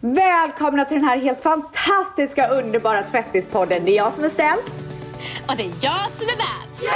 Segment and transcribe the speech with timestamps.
[0.00, 3.84] Välkomna till den här helt fantastiska, underbara tvättispodden.
[3.84, 4.86] Det är jag som är Stens.
[5.48, 6.82] Och det är jag som är Babs.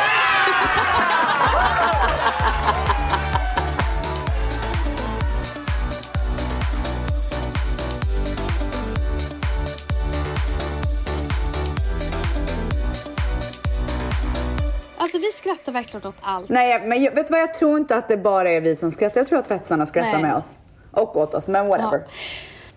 [14.99, 16.49] Alltså vi skrattar verkligen åt allt.
[16.49, 17.41] Nej, men jag- vet du vad?
[17.41, 19.21] Jag tror inte att det bara är vi som skrattar.
[19.21, 20.23] Jag tror att tvättsarna skrattar Nej.
[20.23, 20.59] med oss.
[20.91, 21.99] Och åt oss, men whatever.
[21.99, 22.05] Ja.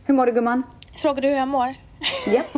[0.06, 0.64] Hur mår du gumman?
[0.98, 1.76] Frågar du hur jag mår?
[2.28, 2.42] Ja.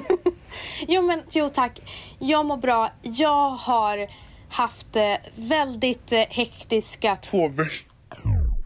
[0.87, 1.79] Jo men jo tack.
[2.19, 2.91] Jag mår bra.
[3.01, 4.07] Jag har
[4.49, 7.47] haft eh, väldigt eh, hektiska två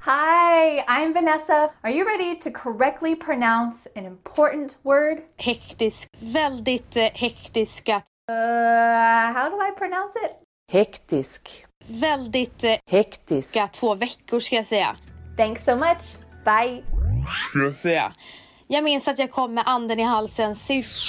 [0.05, 1.69] Hi, I'm Vanessa.
[1.81, 5.17] Are you ready to correctly pronounce an important word?
[5.37, 10.31] hektisk, väldigt eh, hektiska, Uh, how do I pronounce it?
[10.71, 11.65] Hektisk.
[11.87, 12.91] väldigt Hektisk.
[12.91, 14.95] hektiska två veckor ska jag säga.
[15.37, 16.15] Thanks so much.
[16.45, 16.83] Bye.
[17.73, 18.13] säga.
[18.73, 21.03] Jag minns att jag kom med anden i halsen sist.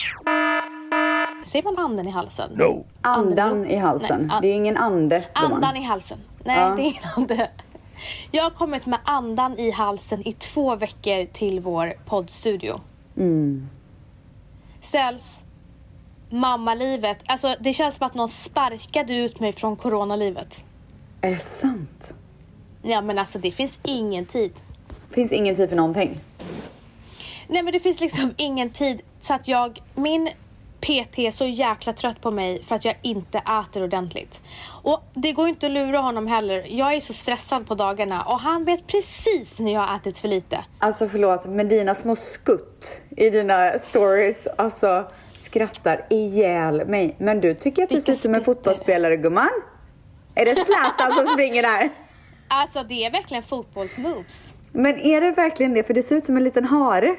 [1.44, 2.50] Säger man anden i halsen?
[2.54, 2.84] No.
[3.02, 4.20] Andan i halsen.
[4.20, 5.24] Nej, an- det är ingen ande.
[5.32, 6.19] Andan i halsen.
[6.44, 6.74] Nej, Ja.
[6.77, 7.50] det är ingen ande.
[8.30, 12.80] Jag har kommit med andan i halsen i två veckor till vår poddstudio.
[13.16, 13.69] Mm.
[14.80, 15.42] Ställs
[16.30, 17.19] mammalivet.
[17.26, 20.64] Alltså det känns som att någon sparkade ut mig från coronalivet.
[21.20, 22.14] Är det sant?
[22.82, 24.52] Ja men alltså det finns ingen tid.
[25.10, 26.20] Finns ingen tid för någonting.
[27.53, 30.31] Nej men det finns liksom ingen tid så att jag, min
[30.81, 34.42] PT är så jäkla trött på mig för att jag inte äter ordentligt.
[34.83, 36.67] Och det går inte att lura honom heller.
[36.69, 40.28] Jag är så stressad på dagarna och han vet precis när jag har ätit för
[40.28, 40.64] lite.
[40.78, 47.16] Alltså förlåt, men dina små skutt i dina stories, alltså skrattar ihjäl mig.
[47.19, 49.48] Men du tycker att du ser ut som en fotbollsspelare gumman?
[50.34, 51.91] Är det Zlatan som springer där?
[52.48, 54.53] Alltså det är verkligen fotbollsmoves.
[54.72, 55.83] Men är det verkligen det?
[55.84, 57.16] För det ser ut som en liten hare.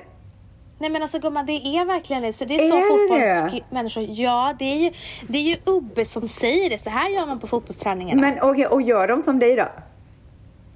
[0.84, 2.34] Nej men alltså gumman det är verkligen det.
[2.34, 4.04] Så det är, så Är det fotbollsmänniskor.
[4.10, 4.92] Ja det är, ju,
[5.28, 6.80] det är ju Ubbe som säger det.
[6.80, 8.22] Så här gör man på fotbollsträningarna.
[8.22, 9.66] Men okej, och gör de som dig då?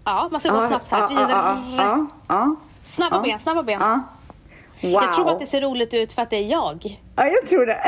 [0.06, 1.08] ja man ska gå snabbt så här.
[1.12, 3.80] ja, ja, ja, Snabba ben, snabba ben.
[3.80, 4.02] Wow.
[4.82, 7.00] Jag tror att det ser roligt ut för att det är jag.
[7.16, 7.80] Ja, jag tror det.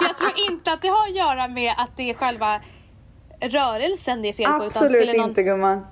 [0.00, 2.60] Jag tror inte att det har att göra med att det är själva
[3.40, 4.64] rörelsen det är fel på.
[4.64, 5.28] Absolut skulle någon...
[5.28, 5.86] inte gumman.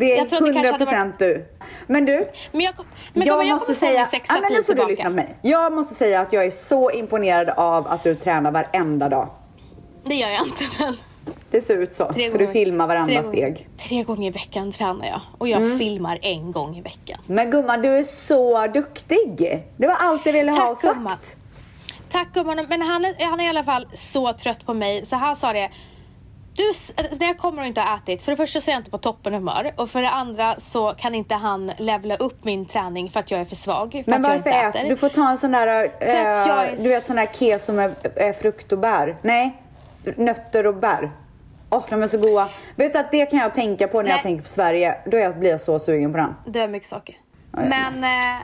[0.00, 1.46] Det är Jag tror att det kanske 100 hade procent du.
[1.86, 2.74] Men du, Men jag,
[3.12, 5.36] men jag jag, måste säga, min sex ja, men nu får du lyssna på mig.
[5.42, 9.28] Jag måste säga att jag är så imponerad av att du tränar varenda dag.
[10.04, 10.96] Det gör jag inte men.
[11.50, 13.68] Det ser ut så, Tre för du gånger- filmar varenda tre steg.
[13.88, 15.20] Tre gånger i veckan tränar jag.
[15.38, 15.78] Och jag Mm.
[15.78, 17.18] filmar en gång i veckan.
[17.26, 19.62] Men gumman, du är så duktig.
[19.76, 20.94] Det var allt jag ville ha Tack sagt.
[20.96, 21.16] gumman.
[22.08, 22.66] Tack gumman.
[22.68, 25.52] Men han är, han är i alla fall så trött på mig så han sa
[25.52, 25.70] det.
[26.58, 26.72] Du,
[27.18, 28.98] när jag kommer och inte har ätit, för det första så är jag inte på
[28.98, 33.20] toppen humör och för det andra så kan inte han levla upp min träning för
[33.20, 34.02] att jag är för svag.
[34.04, 34.96] För Men varför jag äter du?
[34.96, 38.32] får ta en sån där, jag eh, är du vet sån där keso med eh,
[38.32, 39.16] frukt och bär.
[39.22, 39.62] Nej,
[40.16, 41.10] nötter och bär.
[41.70, 42.48] Åh, de är så goda.
[42.76, 44.22] Vet du att det kan jag tänka på när jag Nej.
[44.22, 44.96] tänker på Sverige.
[45.04, 46.34] Då blir jag så sugen på den.
[46.46, 47.16] Det är mycket saker.
[47.52, 48.38] Men eh,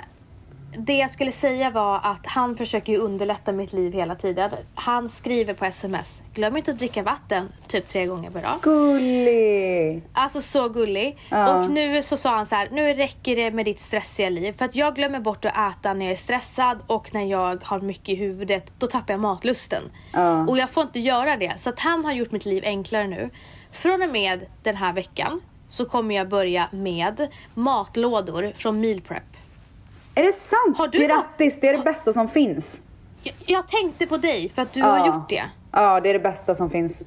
[0.78, 4.50] det jag skulle säga var att han försöker ju underlätta mitt liv hela tiden.
[4.74, 6.22] Han skriver på sms.
[6.34, 8.58] Glöm inte att dricka vatten typ tre gånger per dag.
[8.62, 10.02] Gullig!
[10.12, 11.18] Alltså så gullig.
[11.28, 11.58] Ja.
[11.58, 14.52] Och nu så sa han så här, nu räcker det med ditt stressiga liv.
[14.52, 17.80] För att jag glömmer bort att äta när jag är stressad och när jag har
[17.80, 19.82] mycket i huvudet, då tappar jag matlusten.
[20.12, 20.46] Ja.
[20.46, 21.52] Och jag får inte göra det.
[21.56, 23.30] Så att han har gjort mitt liv enklare nu.
[23.72, 29.22] Från och med den här veckan så kommer jag börja med matlådor från Meal Prep.
[30.14, 30.78] Är det sant?
[30.78, 32.80] Har du Grattis, det är det bästa som finns.
[33.22, 35.42] Jag, jag tänkte på dig för att du har gjort det.
[35.72, 37.06] Ja, det är det bästa som finns.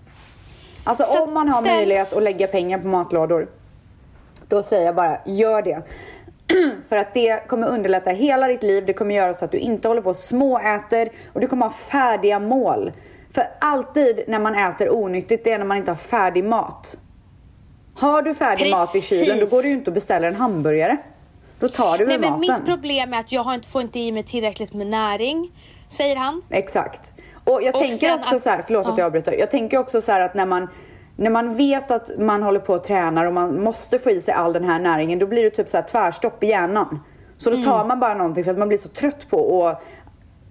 [0.83, 3.47] Alltså Så om man har ställs- möjlighet att lägga pengar på matlådor,
[4.47, 5.81] då säger jag bara, gör det.
[6.89, 9.87] För att det kommer underlätta hela ditt liv, det kommer göra så att du inte
[9.87, 12.91] håller på och småäter och du kommer ha färdiga mål.
[13.31, 16.97] För alltid när man äter onyttigt, det är när man inte har färdig mat.
[17.95, 19.51] Har du färdig mat i kylen, då Precis.
[19.51, 20.97] går det ju inte att beställa en hamburgare.
[21.59, 22.39] Då tar du Nej men maten.
[22.55, 25.51] mitt problem är att jag har inte, får inte i mig tillräckligt med näring,
[25.89, 26.41] säger han.
[26.49, 27.13] Exakt.
[27.43, 28.97] Och jag Och tänker också att- så här, förlåt att ja.
[28.97, 29.33] jag avbryter.
[29.39, 30.67] Jag tänker också så här att när man,
[31.15, 34.33] när man vet att man håller på och tränar och man måste få i sig
[34.33, 36.99] all den här näringen, då blir det typ så här tvärstopp i hjärnan.
[37.37, 37.61] Så Mm.
[37.61, 39.81] då tar man bara någonting för att man blir så trött på att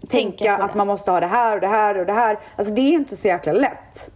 [0.08, 2.38] tänka på att man måste ha det här och det här och det här.
[2.56, 4.10] Alltså det är inte så jäkla lätt.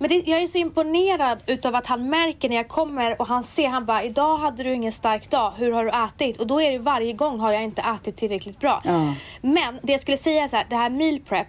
[0.00, 3.42] Men det, jag är så imponerad utav att han märker när jag kommer och han
[3.44, 6.40] ser, han bara idag hade du ingen stark dag, hur har du ätit?
[6.40, 8.82] Och då är det varje gång har jag inte ätit tillräckligt bra.
[8.84, 9.14] Ja.
[9.40, 11.46] Men det jag skulle säga är så här, det här meal prep,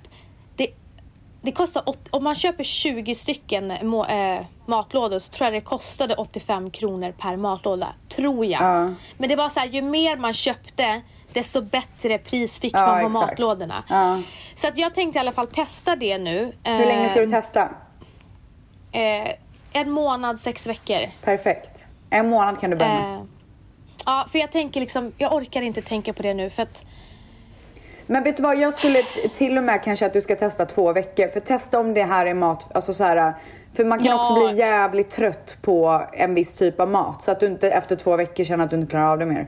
[0.55, 0.67] det,
[1.41, 6.15] det kostar, om man köper 20 stycken må, eh, matlådor så tror jag det kostade
[6.15, 7.87] 85 kronor per matlåda.
[8.09, 8.61] Tror jag.
[8.61, 8.93] Ja.
[9.17, 11.01] Men det var så här, ju mer man köpte
[11.33, 13.31] desto bättre pris fick Ja, man på exakt.
[13.31, 13.83] matlådorna.
[14.55, 16.55] Så att jag tänkte i alla fall testa det nu.
[16.63, 17.69] Hur länge ska du testa?
[18.91, 19.33] Eh,
[19.73, 20.99] en månad, sex veckor.
[21.23, 21.85] Perfekt.
[22.09, 23.13] En månad kan du börja med.
[23.15, 23.21] Eh,
[24.05, 26.83] ja, för jag tänker liksom, jag orkar inte tänka på det nu för att
[28.05, 29.03] Men vet du vad, jag skulle
[29.33, 31.27] till och med kanske att du ska testa två veckor.
[31.27, 33.33] För testa om det här är mat, alltså så här.
[33.73, 34.19] För man kan Ja.
[34.19, 37.23] också bli jävligt trött på en viss typ av mat.
[37.23, 39.47] Så att du inte efter två veckor känner att du inte klarar av det mer.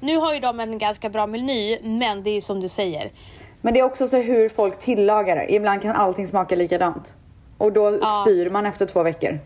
[0.00, 3.12] nu har ju de en ganska bra meny, men det är ju som du säger.
[3.60, 5.52] Men det är också så hur folk tillagar det.
[5.54, 7.16] Ibland kan allting smaka likadant.
[7.62, 8.22] Och då Ja.
[8.26, 9.38] spyr man efter två veckor.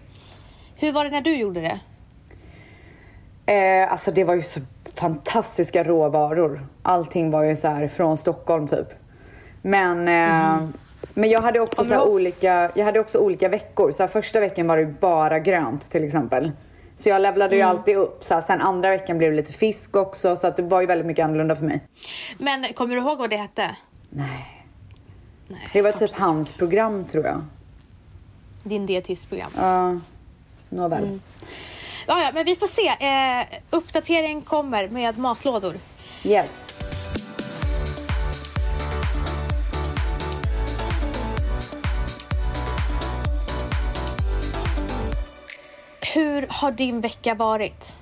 [0.76, 1.80] Hur var det när du gjorde det?
[3.52, 4.60] Eh, alltså det var ju så
[4.96, 6.66] fantastiska råvaror.
[6.82, 8.86] Allting var ju så här från Stockholm typ.
[9.62, 10.68] Men, eh,
[11.14, 13.92] men jag hade också så ihåg- olika, jag hade också olika veckor.
[13.92, 16.52] Så första veckan var det bara grönt till exempel.
[16.96, 18.24] Så jag levlade ju alltid upp.
[18.24, 20.36] Så sen andra veckan blev det lite fisk också.
[20.36, 21.80] Så att det var ju väldigt mycket annorlunda för mig.
[22.38, 23.76] Men kommer du ihåg vad det hette?
[24.10, 24.64] Nej.
[25.48, 27.44] Nej, Det var typ hans program tror jag.
[28.66, 29.50] Din dietistprogram.
[29.56, 30.00] Ja,
[30.68, 31.20] nåväl.
[32.06, 32.88] Ja, ja, men vi får se.
[32.88, 35.74] Eh, uppdatering kommer med matlådor.
[36.24, 36.72] Yes.
[46.14, 47.96] Hur har din vecka varit?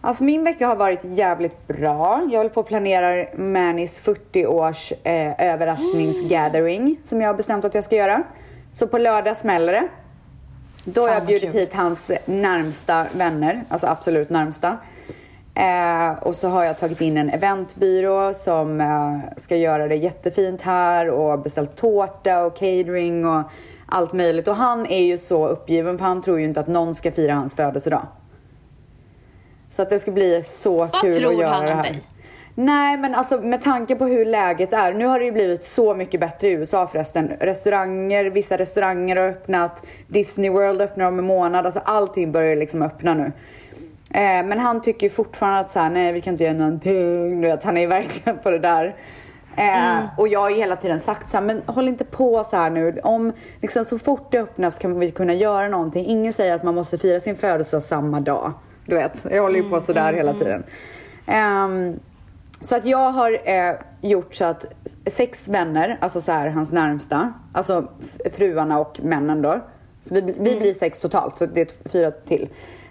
[0.00, 2.28] Alltså min vecka har varit jävligt bra.
[2.30, 7.74] Jag håller på att planera Manis 40 års eh, överraskningsgathering som jag har bestämt att
[7.74, 8.22] jag ska göra.
[8.70, 9.88] Så på lördag smäller det.
[10.88, 11.60] Då har jag vad bjudit kul.
[11.60, 14.76] hit hans närmsta vänner, alltså absolut närmsta.
[15.54, 20.62] Eh, och så har jag tagit in en eventbyrå som eh, ska göra det jättefint
[20.62, 23.42] här och beställt tårta och catering och
[23.86, 24.48] allt möjligt.
[24.48, 27.34] Och han är ju så uppgiven för han tror ju inte att någon ska fira
[27.34, 28.06] hans födelsedag.
[29.68, 31.82] Så att det ska bli så kul tror att göra han om det här.
[31.82, 32.02] dig?
[32.58, 34.92] Nej men alltså med tanke på hur läget är.
[34.92, 37.28] Nu har det ju blivit så mycket bättre i USA förresten.
[37.40, 39.82] Restauranger, vissa restauranger har öppnat.
[40.08, 41.66] Disney World öppnar om en månad.
[41.66, 43.32] Alltså allting börjar liksom öppna nu.
[44.10, 47.40] Eh, men han tycker fortfarande att så här, nej vi kan inte göra någonting.
[47.40, 48.96] Du vet, han är verkligen på det där.
[49.56, 52.56] Eh, Och jag har ju hela tiden sagt så här, men håll inte på så
[52.56, 52.98] här nu.
[53.02, 53.32] Om,
[53.62, 56.06] liksom, så fort det öppnas kan vi kunna göra någonting.
[56.06, 58.52] Ingen säger att man måste fira sin födelsedag samma dag.
[58.86, 60.64] Du vet, jag håller ju på sådär hela tiden.
[61.26, 62.00] Ehm,
[62.60, 64.64] så att jag har eh, gjort så att
[65.06, 67.88] sex vänner, alltså så här hans närmsta, alltså
[68.32, 69.60] fruarna och männen då.
[70.00, 72.48] Så vi, vi blir sex totalt, så det är fyra till.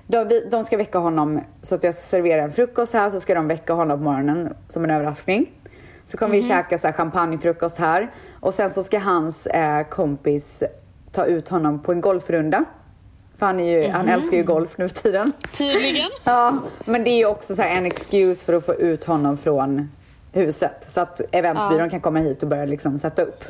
[0.07, 3.35] De, vi, de ska väcka honom så att jag serverar en frukost här, så ska
[3.35, 5.51] de väcka honom på morgonen som en överraskning.
[6.03, 10.63] Så kommer vi käka så här champagnefrukost här och sen så ska hans eh, kompis
[11.11, 12.65] ta ut honom på en golfrunda.
[13.39, 15.33] För han, är ju, han älskar ju golf nu för tiden.
[15.51, 16.09] Tydligen.
[16.23, 19.37] Ja, men det är ju också så här en excuse för att få ut honom
[19.37, 19.91] från
[20.31, 20.85] huset.
[20.87, 21.89] Så att eventbyrån Ja.
[21.89, 23.43] kan komma hit och börja liksom sätta upp.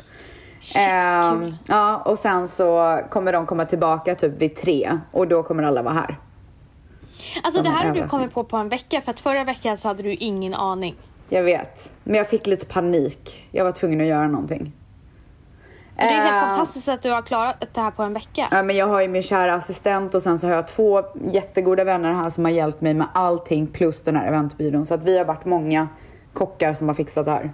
[0.60, 1.56] Shit, Ehm, kul.
[1.68, 5.82] ja, och sen så kommer de komma tillbaka typ vid tre och då kommer alla
[5.82, 6.18] vara här.
[7.42, 9.88] Alltså det här har du kommit på på en vecka för att förra veckan så
[9.88, 10.94] hade du ingen aning.
[11.28, 13.48] Jag vet, men jag fick lite panik.
[13.50, 14.72] Jag var tvungen att göra någonting.
[15.96, 18.48] Det är helt Ehm, fantastiskt att du har klarat det här på en vecka.
[18.50, 21.84] Ja, men jag har ju min kära assistent och sen så har jag två jättegoda
[21.84, 24.86] vänner här som har hjälpt mig med allting plus den här eventbyrån.
[24.86, 25.88] Så att vi har varit många
[26.32, 27.52] kockar som har fixat det här.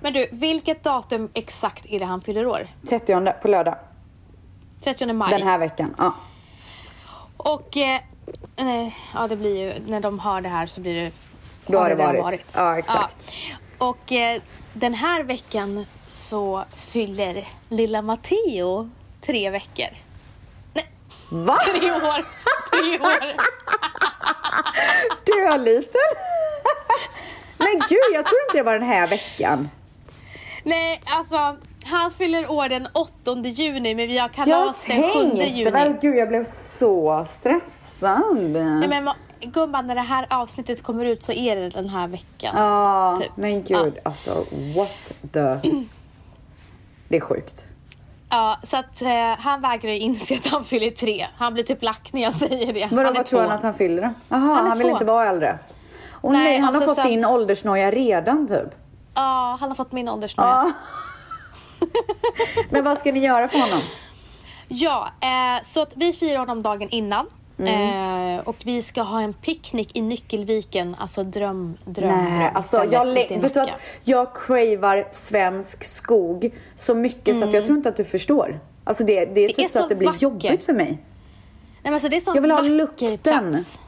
[0.00, 2.68] Men du, vilket datum exakt är det han fyller år?
[2.88, 3.74] 30 på lördag.
[4.84, 5.30] 30 maj.
[5.38, 5.94] Den här veckan.
[5.98, 6.14] Ja.
[7.36, 8.00] Och eh,
[8.56, 11.10] eh, ja, det blir ju när de har det här så blir det.
[11.66, 12.52] Då har det redan varit.
[12.56, 13.16] Ja, exakt.
[13.78, 13.86] Ja.
[13.88, 14.42] Och eh,
[14.72, 18.90] den här veckan så fyller lilla Matteo
[19.20, 19.86] tre veckor.
[20.72, 20.86] Nej,
[21.28, 21.56] Va?
[21.64, 22.24] tre år.
[22.70, 23.34] Tre år.
[25.26, 26.00] Döliten?
[27.58, 29.70] Men gud, jag tror inte det var den här veckan.
[30.62, 33.10] Nej, alltså han fyller år den 8
[33.44, 35.70] juni men vi har Jag kalas den 7 tänkte juni.
[35.70, 38.36] väl, gud jag blev så stressad.
[38.36, 42.08] Nej, men ma- gumman, när det här avsnittet kommer ut så är det den här
[42.08, 42.54] veckan.
[42.56, 43.30] Ja, typ.
[43.36, 44.44] men gud, alltså
[44.76, 45.56] what the...
[47.14, 47.68] Det är sjukt.
[48.30, 51.26] Ja, så att eh, han vägrar ju inse att han fyller tre.
[51.36, 52.88] Han blir typ lack när jag säger det.
[52.92, 54.08] Vadå, vad tror han att han fyller då?
[54.28, 54.92] Jaha, Han han, vill två.
[54.92, 55.58] inte vara äldre.
[56.12, 58.68] Och nej, Nej, han och har så fått sen- din åldersnoja redan typ.
[59.14, 60.48] Ja, han har fått min åldersnoja.
[60.48, 61.86] Ja.
[62.70, 63.80] Men vad ska ni göra för honom?
[64.68, 67.26] Ja, eh, så att vi firar honom dagen innan.
[67.58, 70.96] Eh, och vi ska ha en picknick i Nyckelviken.
[70.98, 72.50] Alltså dröm, dröm, Nej, dröm.
[72.54, 73.68] alltså jag, vet du att
[74.04, 78.60] jag cravar svensk skog så mycket så att jag tror inte att du förstår.
[78.84, 79.64] Alltså det, det är typ Mm.
[79.64, 80.22] är så så att det blir vackert.
[80.22, 80.86] jobbigt för mig.
[80.86, 80.98] Nej,
[81.82, 83.18] men alltså, det är så Jag vill ha vacker lukten.
[83.18, 83.78] plats.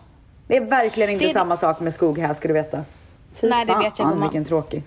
[0.47, 2.85] Det är verkligen inte Det samma sak med skog här ska du veta.
[3.35, 4.23] Fy Nej, det fan vet jag, gumman.
[4.23, 4.83] vilken tråkig.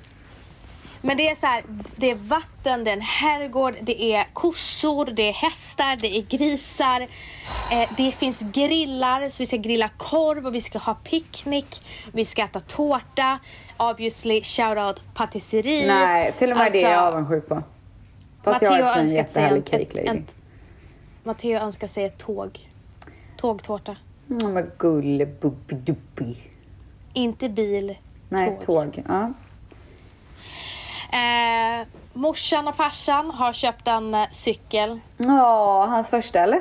[1.01, 1.63] Men det är så här,
[1.95, 6.21] det är vatten, det är en herrgård, det är kossor, det är hästar, det är
[6.21, 7.01] grisar.
[7.71, 11.83] Eh, det finns grillar, så vi ska grilla korv och vi ska ha picknick.
[12.11, 13.39] Vi ska äta tårta.
[13.77, 15.87] Obviously, shoutout patisserie.
[15.87, 17.63] Nej, till och med det är jag Alltså, avundsjuk på.
[18.43, 20.19] Fast jag och för sig en jättehärlig en- cake lady.
[20.19, 20.35] ett-
[21.23, 22.69] Matteo önskar sig ett tåg.
[23.37, 23.95] Tågtårta.
[24.29, 26.37] Mm, men gullebubbi
[27.13, 27.97] Inte bil,
[28.29, 28.61] Nej, tåg.
[28.61, 29.03] tåg.
[29.07, 29.33] Ja.
[32.19, 34.99] Morsan och farsan har köpt en eh, cykel.
[35.17, 36.59] Ja, hans första eller?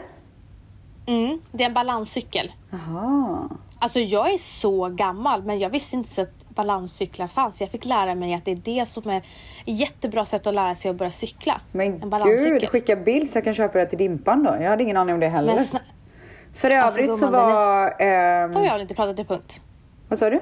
[1.07, 2.53] Mm, det är en balanscykel.
[2.71, 3.49] Jaha.
[3.79, 7.61] Alltså jag är så gammal men jag visste inte så att balanscyklar fanns.
[7.61, 9.25] Jag fick lära mig att det är det som är ett
[9.65, 11.61] jättebra sätt att lära sig att börja cykla.
[11.73, 14.57] Men gud, skicka bild så jag kan köpa det till Dimpan då.
[14.61, 15.55] Jag hade ingen aning om det heller.
[15.55, 15.79] Sna-
[16.55, 17.95] För Alltså, övrigt så gumman, den var...
[17.99, 19.61] ehm, Får jag inte prata till punkt?
[20.09, 20.41] vad sa du?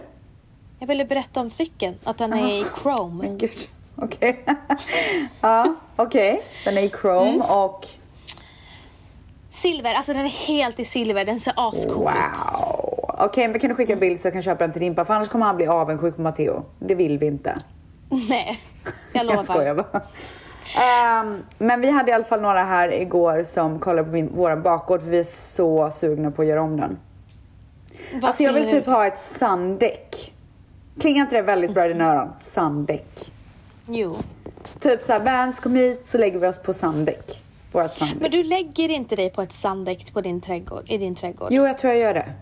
[0.79, 3.25] Jag ville berätta om cykeln, att den är i chrome.
[3.25, 3.51] Men gud,
[3.97, 4.45] okej.
[5.41, 6.43] ja, okej.
[6.65, 7.41] Den är i chrome Mm.
[7.51, 7.87] och...
[9.51, 11.97] Silver, alltså den är helt i silver, den ser ascool ut.
[11.97, 13.15] Wow.
[13.19, 15.07] Okej, men kan du skicka bild så jag kan köpa den till Dimpan?
[15.07, 16.65] För annars kommer han bli avundsjuk på Matteo.
[16.79, 17.59] Det vill vi inte.
[18.29, 18.61] Nej,
[19.13, 19.35] jag lovar.
[19.37, 20.01] Jag skojar bara.
[21.21, 25.03] Ehm, men vi hade i alla fall några här igår som kollade på våran bakgård
[25.03, 26.99] för vi är så sugna på att göra om den.
[28.15, 30.33] Vad Alltså jag vill typ du- ha ett sandäck.
[31.01, 32.29] Klingar inte det väldigt bra i dina öron?
[32.41, 33.33] Sandäck.
[33.89, 34.17] Jo.
[34.81, 37.43] Typ såhär, Vans kom hit så lägger vi oss på sanddäck.
[37.73, 38.21] Vårat sanddäck.
[38.21, 41.49] Men du lägger inte dig på ett sanddäck på din trädgård, i din trädgård?
[41.51, 42.33] Jo, jag tror jag gör det.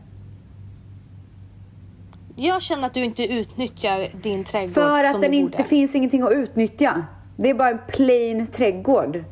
[2.36, 6.32] Jag känner att du inte utnyttjar din trädgård För att den inte finns ingenting att
[6.32, 7.04] utnyttja.
[7.36, 9.24] Det är bara en plain trädgård.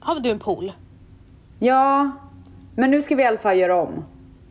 [0.00, 0.72] Har du en pool?
[1.58, 2.10] Ja,
[2.74, 4.04] men nu ska vi i alla fall göra om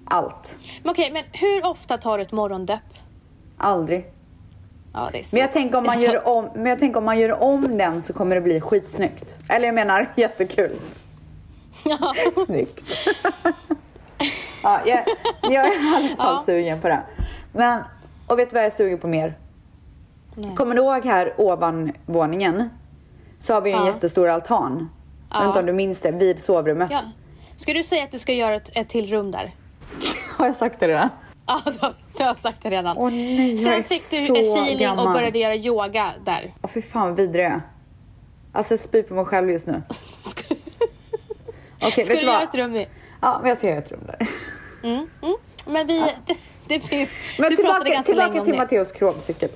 [0.05, 0.57] allt.
[0.83, 2.79] Men okej, men hur ofta tar du ett morgondopp?
[3.57, 4.05] Aldrig.
[4.93, 5.09] Ja.
[5.31, 8.01] Men jag tänker om man gör om, men jag tänker om man gör om den
[8.01, 9.39] så kommer det bli skitsnyggt.
[9.49, 10.75] Eller jag menar jättekul.
[11.85, 12.13] Ja.
[12.45, 12.95] Snyggt.
[14.63, 15.03] ja, jag,
[15.43, 16.43] jag är i alla fall Ja.
[16.45, 16.99] sugen på det.
[17.53, 17.83] Men,
[18.27, 19.37] och vet du vad jag är sugen på mer?
[20.35, 20.55] Nej.
[20.55, 22.69] Kommer du ihåg här ovan våningen
[23.39, 23.91] så har vi ju en Ja.
[23.93, 24.89] jättestor altan.
[25.31, 25.47] Jag vet Ja.
[25.47, 26.91] inte om du minns det, vid sovrummet.
[26.91, 26.99] Ja.
[27.55, 29.55] Ska du säga att du ska göra ett, ett till rum där?
[30.37, 31.09] Har jag sagt det redan?
[31.49, 32.97] Ja, du har- du har sagt det redan.
[32.97, 35.07] Åh nej, jag är Sen fick du så feeling gammal.
[35.07, 36.53] och började göra yoga där.
[36.61, 37.61] Åh fy fan vad vidrig jag är.
[38.53, 39.83] Alltså jag spyr på mig själv just nu.
[40.21, 40.55] Ska,
[41.81, 42.87] Okej, ska vet du du göra ett rum i?
[43.21, 44.27] Ja, men jag ska göra ett rum där.
[44.83, 45.35] Mm, mm.
[45.67, 45.99] Men vi...
[46.25, 46.35] Det,
[46.67, 48.57] det, finns- Men du tillbaka, tillbaka till.
[48.57, 49.49] Matteos kromcykel.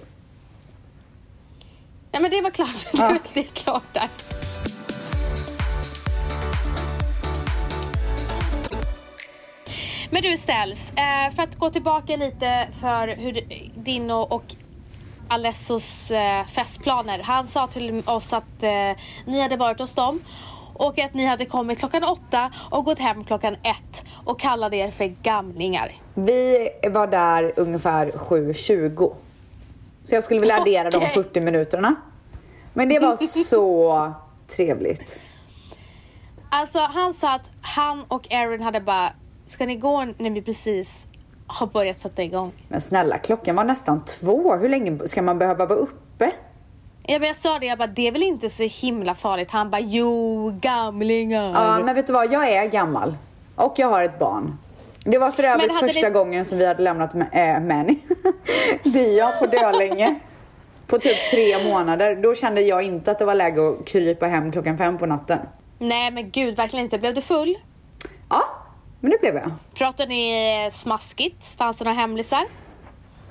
[2.11, 2.87] Ja, men det var klart.
[2.93, 3.17] Ja.
[3.33, 4.09] det är klart där.
[10.13, 13.41] Men du Ställs, eh, för att gå tillbaka lite för hur
[13.75, 14.55] din och,
[15.27, 17.19] Alessos eh, festplaner.
[17.23, 18.69] Han sa till oss att eh,
[19.25, 20.19] ni hade varit hos dem
[20.73, 24.91] och att ni hade kommit klockan åtta och gått hem klockan ett och kallade er
[24.91, 25.91] för gamlingar.
[26.13, 29.13] Vi var där ungefär 7.20.
[30.03, 31.09] Så jag skulle vilja addera de Okej.
[31.09, 31.95] 40 minuterna.
[32.73, 34.11] Men det var så
[34.55, 35.19] trevligt.
[36.49, 39.11] Alltså han sa att han och Aaron hade bara,
[39.47, 41.07] ska ni gå när vi precis
[41.47, 42.51] har börjat sätta igång?
[42.67, 44.55] Men snälla, klockan var nästan två.
[44.55, 46.29] Hur länge ska man behöva vara uppe?
[47.05, 49.51] Ja, men jag sa det, jag bara, det är väl inte så himla farligt?
[49.51, 51.51] Han bara, jo gamlingar.
[51.53, 52.33] Ja, men vet du vad?
[52.33, 53.17] Jag är gammal.
[53.55, 54.57] Och jag har ett barn.
[55.05, 57.97] Det var för övrigt första det- gången som vi hade lämnat äh, Manny,
[58.83, 60.19] Dia, på Dölänge.
[60.87, 62.15] På typ tre månader.
[62.15, 65.39] Då kände jag inte att det var läge att krypa hem klockan fem på natten.
[65.79, 66.97] Nej men gud, verkligen inte.
[66.99, 67.57] Blev du full?
[68.29, 68.41] Ja,
[69.03, 69.51] men det blev jag.
[69.77, 71.55] Pratade ni smaskigt?
[71.57, 72.43] Fanns det några hemlisar?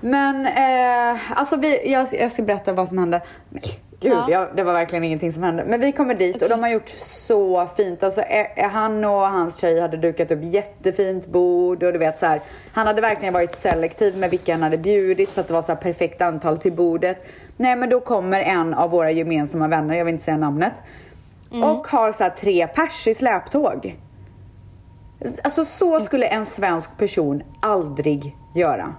[0.00, 3.20] Men eh, alltså vi, jag, jag ska berätta vad som hände.
[3.50, 3.62] Nej,
[4.00, 4.26] gud, Ja.
[4.30, 5.64] jag, det var verkligen ingenting som hände.
[5.64, 8.02] Men vi kommer dit och de har gjort så fint.
[8.02, 12.26] Alltså, eh, han och hans tjej hade dukat upp jättefint bord och du vet så
[12.26, 12.42] här.
[12.72, 15.72] Han hade verkligen varit selektiv med vilka han hade bjudit så att det var så
[15.72, 17.26] här perfekt antal till bordet.
[17.56, 20.82] Nej, men då kommer en av våra gemensamma vänner, jag vill inte säga namnet,
[21.50, 23.96] och har så här tre pers i släptåg.
[25.44, 28.94] Alltså så skulle en svensk person aldrig göra.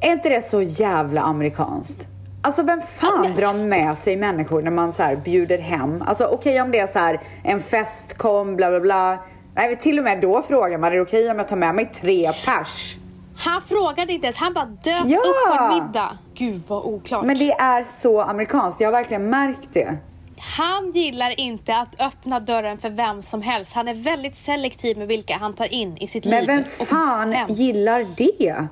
[0.00, 2.06] Är inte det så jävla amerikanskt?
[2.42, 6.02] Alltså vem fan drar med sig människor när man så här bjuder hem?
[6.06, 9.18] Alltså okej om det är så här en fest, kom, bla bla bla.
[9.54, 11.90] Nej, till och med då frågar man, är det okej om jag tar med mig
[11.94, 12.96] tre pers?
[13.36, 15.18] Han frågade inte ens, han bara dök Ja!
[15.18, 16.18] upp på en middag.
[16.34, 17.24] Gud vad oklart.
[17.24, 19.96] Men det är så amerikanskt, jag har verkligen märkt det.
[20.38, 23.72] Han gillar inte att öppna dörren för vem som helst.
[23.72, 26.46] Han är väldigt selektiv med vilka han tar in i sitt Men liv.
[26.46, 27.46] vem och fan hem.
[27.50, 28.66] gillar det?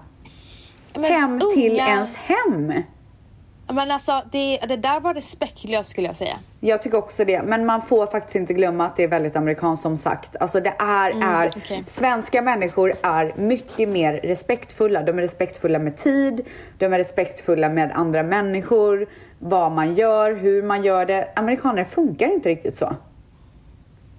[0.95, 2.73] Men hem till unga- ens hem?
[3.73, 6.35] Men alltså, det, det där var respektlöst skulle jag säga.
[6.61, 9.83] Jag tycker också det, men man får faktiskt inte glömma att det är väldigt amerikanskt
[9.83, 10.37] som sagt.
[10.41, 11.11] Alltså det är,
[11.45, 11.85] är okej.
[11.87, 15.03] svenska människor är mycket mer respektfulla.
[15.03, 16.47] De är respektfulla med tid,
[16.79, 19.07] de är respektfulla med andra människor,
[19.47, 21.29] vad man gör, hur man gör det.
[21.37, 22.97] Amerikaner funkar inte riktigt så.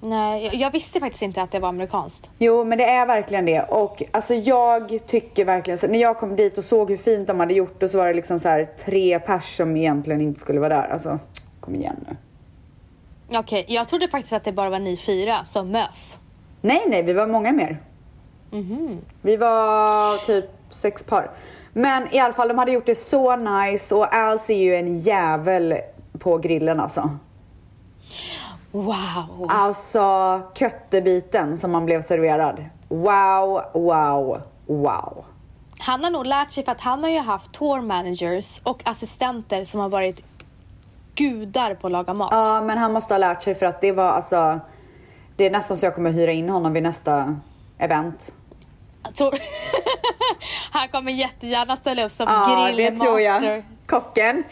[0.01, 2.29] Nej, jag, visste faktiskt inte att det var amerikanskt.
[2.37, 3.61] Jo, men det är verkligen det.
[3.61, 7.39] Och alltså jag tycker verkligen så, när jag kom dit och såg hur fint de
[7.39, 10.59] hade gjort och så var det liksom så här tre pers som egentligen inte skulle
[10.59, 10.87] vara där.
[10.87, 11.19] Alltså,
[11.59, 12.17] kom igen nu.
[13.37, 16.19] Okej, jag trodde faktiskt att det bara var ni fyra som mös.
[16.61, 17.81] Nej, nej, vi var många mer.
[19.21, 21.31] Vi var typ sex par.
[21.77, 24.99] Men i alla fall, de hade gjort det så nice och Alice är ju en
[24.99, 25.75] jävel
[26.19, 27.09] på grillen alltså.
[28.71, 29.47] Wow!
[29.49, 32.65] Alltså köttebiten som man blev serverad.
[32.87, 35.25] Wow, wow, wow.
[35.79, 39.63] Han har nog lärt sig för att han har ju haft tour managers och assistenter
[39.63, 40.23] som har varit
[41.15, 42.29] gudar på att laga mat.
[42.31, 44.59] Ja, men han måste ha lärt sig för att det var alltså...
[45.35, 47.35] Det är nästan så jag kommer hyra in honom vid nästa
[47.77, 48.35] event.
[49.13, 49.39] Tror-
[50.71, 53.41] han kommer jättegärna ställa upp som Ja, det tror jag.
[53.41, 53.65] grillmaster.
[53.87, 54.43] Kocken.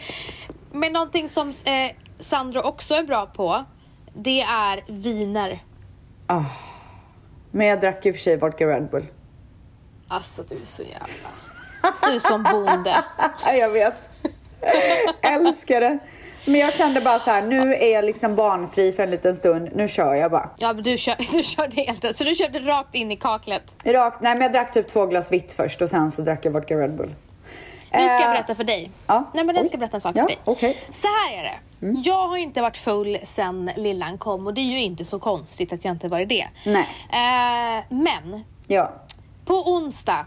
[0.72, 3.64] Men någonting som eh, Sandro också är bra på,
[4.14, 5.60] det är viner.
[7.52, 9.06] Men jag drack ju för sig vodka Red Bull.
[10.08, 11.30] Alltså du är så jävla...
[12.14, 13.04] Du som bonde.
[13.58, 14.10] jag vet.
[15.22, 16.00] Älskar det.
[16.46, 19.70] Men jag kände bara så här, nu är jag liksom barnfri för en liten stund.
[19.76, 20.50] Nu kör jag bara.
[20.58, 22.18] Ja men du, kör, du körde helt.
[22.18, 23.76] Så du körde rakt in i kaklet.
[23.86, 26.52] Rakt, nej men jag drack typ två glas vitt först och sen så drack jag
[26.52, 27.10] vodka Red Bull.
[27.92, 28.92] Nu ska jag Eh, berätta för dig.
[29.08, 29.32] ja.
[29.34, 29.68] Nej men Oj.
[29.68, 30.38] ska berätta en sak Ja, för dig.
[30.46, 30.78] okej.
[30.92, 31.60] Så här är det.
[32.10, 35.74] Jag har inte varit full sen lillan kom och det är ju inte så konstigt
[35.74, 36.48] att jag inte varit det.
[36.66, 36.88] Nej.
[37.10, 38.92] Eh, men Ja.
[39.46, 40.26] på onsdag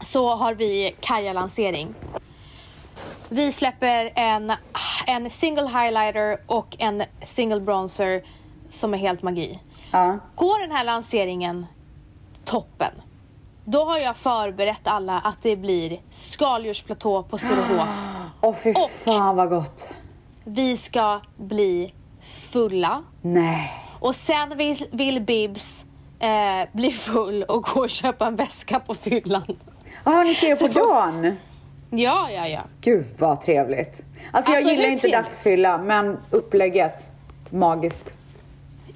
[0.00, 1.94] så har vi Kaja-lansering.
[3.28, 4.52] Vi släpper en,
[5.06, 8.22] en single highlighter och en single bronzer
[8.70, 9.58] som är helt magi.
[9.90, 10.18] Ja.
[10.34, 11.66] Går den här lanseringen
[12.44, 12.92] toppen,
[13.64, 17.98] då har jag förberett alla att det blir skaldjursplatå på Sturehof.
[18.40, 19.88] Åh fy Och- fan vad gott.
[20.44, 23.72] Vi ska bli fulla Nej.
[24.00, 25.84] och sen vill, vill Bibs
[26.18, 29.56] eh, bli full och gå och köpa en väska på fyllan.
[30.04, 31.36] Ja, ni ska på dagen.
[31.96, 32.60] Ja, ja, ja.
[32.80, 34.02] Gud vad trevligt.
[34.30, 35.24] Alltså, jag Alltså, gillar hur inte trevligt?
[35.24, 37.10] dagsfylla, men upplägget,
[37.50, 38.14] magiskt.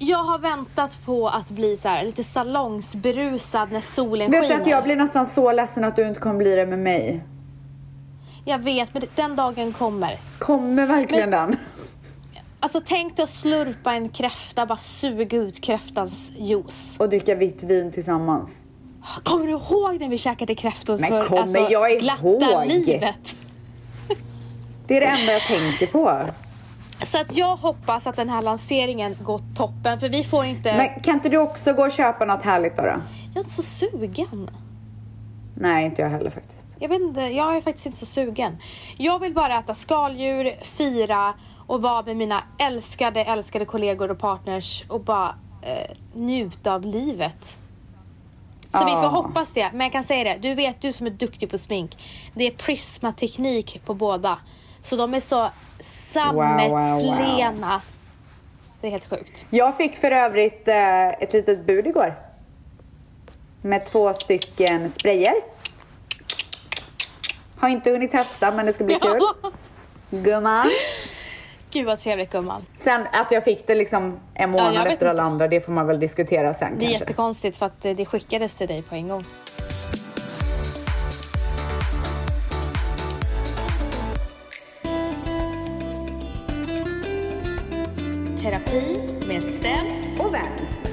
[0.01, 4.61] Jag har väntat på att bli så här, lite salongsberusad när solen Vet du skiner.
[4.61, 7.23] att jag blir nästan så ledsen att du inte kommer bli det med mig?
[8.45, 10.19] Jag vet, men den dagen kommer.
[10.39, 11.55] Kommer verkligen den?
[12.59, 16.95] Alltså tänk dig att slurpa en kräfta, bara suga ut kräftans juice.
[16.99, 18.61] Och dricka vitt vin tillsammans.
[19.23, 22.67] Kommer du ihåg när vi käkade kräftor Men för kommer alltså, jag glatta ihåg?
[22.67, 23.35] livet?
[24.87, 26.25] Det är det enda jag tänker på.
[27.03, 30.77] Så att jag hoppas att den här lanseringen går toppen, för vi får inte...
[30.77, 32.81] Men kan inte du också gå och köpa något härligt då?
[32.81, 32.87] då?
[32.87, 34.49] Jag är inte så sugen.
[35.55, 36.75] Nej, inte jag heller faktiskt.
[36.79, 38.57] Jag vet inte, jag är faktiskt inte så sugen.
[38.97, 41.33] Jag vill bara äta skaldjur, fira
[41.67, 47.59] och vara med mina älskade, älskade kollegor och partners och bara eh, njuta av livet.
[48.71, 49.07] Så vi får Ja.
[49.07, 49.69] hoppas det.
[49.71, 51.97] Men jag kan säga det, du vet du som är duktig på smink.
[52.33, 54.37] Det är prismateknik på båda.
[54.81, 57.81] Så de är så sammetslena.
[58.81, 59.45] Det är helt sjukt.
[59.49, 62.15] Jag fick för övrigt eh, ett litet bud igår.
[63.61, 65.33] Med två stycken sprayer.
[67.59, 69.21] Har inte hunnit testa men det ska bli kul.
[70.23, 70.69] Gumman.
[71.71, 72.65] Gud vad trevligt gumman.
[72.75, 75.71] Sen att jag fick det liksom en Ja, månad vet efter alla andra, det får
[75.73, 76.99] man väl diskutera sen Det är kanske.
[77.03, 79.25] jättekonstigt för att det skickades till dig på en gång.
[88.41, 90.19] Terapi med Stens.
[90.19, 90.85] Och Vans.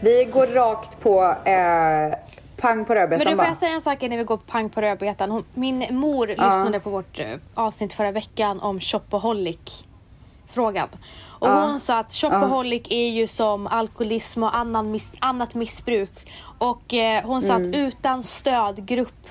[0.00, 2.18] Vi går rakt på eh,
[2.56, 4.70] pang på Men rödbetan du får jag säga en sak innan vi går på pang
[4.70, 5.30] på rödbetan.
[5.30, 9.86] Hon- Min mor lyssnade på vårt eh, avsnitt förra veckan om shopaholic
[10.48, 10.88] frågan.
[11.26, 11.66] Och Ja.
[11.66, 16.32] hon sa att shopaholic är ju som alkoholism och annan miss, annat missbruk.
[16.58, 17.70] Och eh, hon sa Mm.
[17.70, 19.26] att utan stödgrupp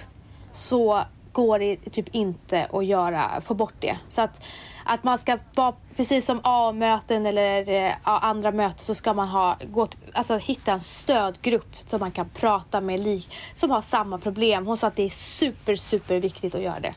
[0.52, 3.98] så går det typ inte att göra, få bort det.
[4.08, 4.44] Så att,
[4.86, 9.58] att man ska vara, precis som A-möten eller eh, andra möten så ska man ha,
[9.72, 14.18] gå till, alltså hitta en stödgrupp som man kan prata med li, som har samma
[14.18, 14.68] problem.
[14.68, 16.94] Hon sa att det är super, super viktigt att göra det.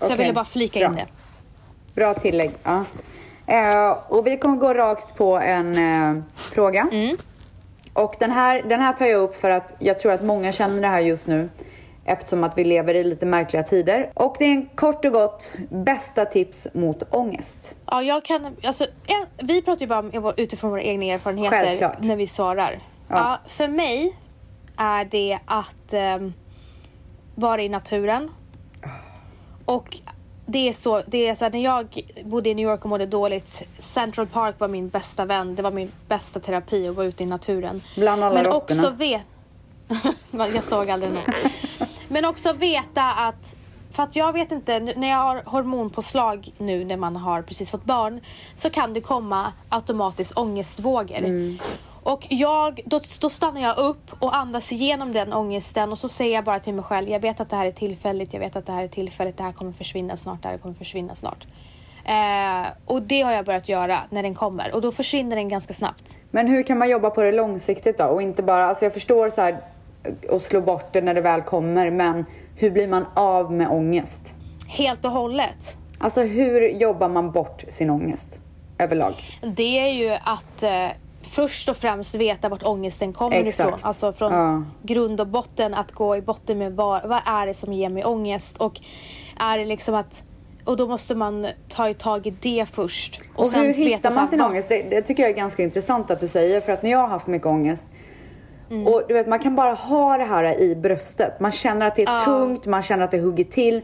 [0.00, 0.88] Så jag ville bara flika bra.
[0.88, 1.06] in det.
[1.94, 2.50] Bra tillägg.
[2.62, 2.84] Ja.
[3.46, 6.88] Eh, och vi kommer gå rakt på en eh, fråga.
[6.92, 7.16] Mm.
[7.92, 10.80] Och den här, den här tar jag upp för att jag tror att många känner
[10.80, 11.48] det här just nu.
[12.04, 14.10] Eftersom att vi lever i lite märkliga tider.
[14.14, 17.74] Och det är en kort och gott bästa tips mot ångest.
[17.86, 22.00] Ja, jag kan, alltså, en, vi pratar ju bara om, utifrån våra egna erfarenheter Självklart.
[22.00, 22.78] när vi svarar.
[23.08, 23.38] Ja.
[23.46, 24.16] för mig
[24.76, 26.32] är det att ehm,
[27.34, 28.30] vara i naturen.
[29.64, 29.98] Och
[30.46, 33.62] det är så, det är så när jag bodde i New York och mådde dåligt,
[33.78, 37.26] Central Park var min bästa vän, det var min bästa terapi att vara ute i
[37.26, 37.82] naturen.
[37.96, 38.82] Bland alla Men råttorna.
[38.82, 39.22] också vet...
[40.54, 41.22] jag såg aldrig någon.
[42.08, 43.56] Men också veta att,
[43.90, 47.84] för att jag vet inte, när jag har hormonpåslag nu när man har precis fått
[47.84, 48.20] barn,
[48.54, 51.18] så kan det komma automatiskt ångestvågor.
[51.18, 51.58] Mm.
[52.02, 56.34] Och jag, då, då stannar jag upp och andas igenom den ångesten och så säger
[56.34, 58.66] jag bara till mig själv, jag vet att det här är tillfälligt, jag vet att
[58.66, 61.46] det här är tillfälligt, det här kommer försvinna snart, det här kommer försvinna snart.
[62.04, 65.74] Eh, och det har jag börjat göra när den kommer och då försvinner den ganska
[65.74, 66.16] snabbt.
[66.30, 68.04] Men hur kan man jobba på det långsiktigt då?
[68.04, 69.60] Och inte bara, alltså jag förstår så här
[70.30, 72.24] och slå bort det när det väl kommer, men
[72.56, 74.34] hur blir man av med ångest?
[74.68, 75.76] Helt och hållet.
[75.98, 78.40] Alltså hur jobbar man bort sin ångest
[78.78, 79.14] överlag?
[79.56, 80.86] Det är ju att eh,
[81.22, 83.68] först och främst veta vart ångesten kommer Exakt.
[83.68, 83.78] ifrån.
[83.82, 84.62] Alltså från Ja.
[84.82, 88.04] grund och botten, att gå i botten med vad, vad är det som ger mig
[88.04, 88.80] ångest och
[89.40, 90.24] är det liksom att
[90.64, 93.20] och då måste man ta i tag i det först.
[93.34, 94.68] Och, Och, hur hittar man sin ångest?
[94.68, 96.60] Det, det tycker jag är ganska intressant att du säger.
[96.60, 97.90] För att när jag har haft mycket ångest
[98.72, 98.86] Mm.
[98.86, 101.40] och du vet, man kan bara ha det här i bröstet.
[101.40, 102.18] Man känner att det är Ja.
[102.18, 103.82] tungt, man känner att det hugger till.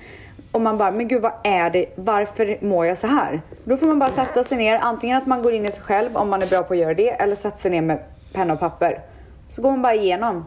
[0.53, 1.87] Och man bara, men gud vad är det?
[1.97, 3.43] Varför mår jag så här?
[3.65, 4.79] Då får man bara sätta sig ner.
[4.83, 6.95] Antingen att man går in i sig själv om man är bra på att göra
[6.95, 7.09] det.
[7.11, 7.99] Eller sätta sig ner med
[8.33, 9.01] penna och papper.
[9.49, 10.45] Så går man bara igenom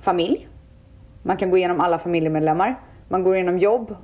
[0.00, 0.48] familj.
[1.22, 2.80] Man kan gå igenom alla familjemedlemmar.
[3.08, 3.96] Man går igenom jobb,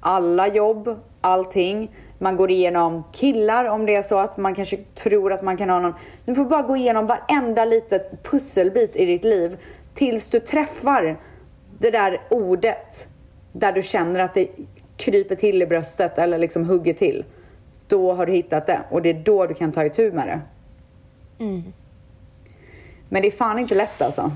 [0.00, 1.90] alla jobb, allting.
[2.18, 5.70] Man går igenom killar om det är så att man kanske tror att man kan
[5.70, 5.94] ha någon.
[6.24, 9.58] Du får bara gå igenom varenda litet pusselbit i ditt liv
[9.94, 11.16] tills du träffar
[11.78, 13.08] det där ordet
[13.52, 14.48] där du känner att det
[14.96, 17.24] kryper till i bröstet eller liksom hugger till.
[17.86, 20.40] Då har du hittat det och det är då du kan ta itu med det.
[23.08, 24.30] Men det är fan inte lätt alltså.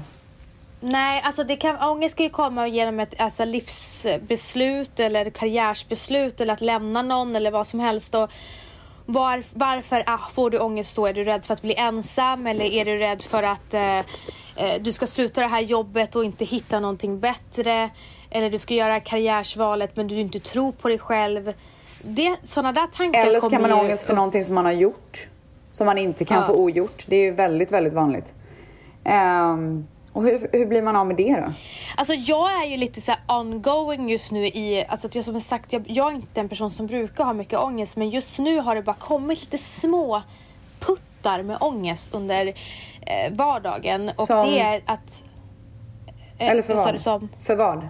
[0.84, 6.54] Nej, alltså det kan, ångest kan ju komma genom ett alltså, livsbeslut eller karriärsbeslut eller
[6.54, 8.14] att lämna någon eller vad som helst.
[8.14, 8.30] Och
[9.06, 11.06] var, varför ah, får du ångest då?
[11.06, 14.04] Är du rädd för att bli ensam eller är du rädd för att eh, eh,
[14.80, 17.90] du ska sluta det här jobbet och inte hitta någonting bättre?
[18.30, 21.52] Eller du ska göra karriärsvalet men du inte tror på dig själv.
[22.02, 24.72] Det, sådana där tankar Eller så kan man ha ångest för någonting som man har
[24.72, 25.28] gjort.
[25.72, 26.46] Som man inte kan Ja.
[26.46, 27.04] få ogjort.
[27.06, 28.34] Det är ju väldigt, väldigt vanligt.
[29.04, 31.52] Ehm, och hur, hur blir man av med det då?
[31.96, 35.84] Alltså jag är ju lite så ongoing just nu i, alltså jag som sagt, jag,
[35.86, 38.82] jag är inte en person som brukar ha mycket ångest men just nu har det
[38.82, 40.22] bara kommit lite små
[40.80, 42.46] puttar med ångest under
[43.00, 44.46] eh, vardagen och Som?
[44.50, 45.24] det är att...
[46.38, 47.00] eh, Eller för vad sa vad?
[47.00, 47.28] som?
[47.38, 47.88] För vad?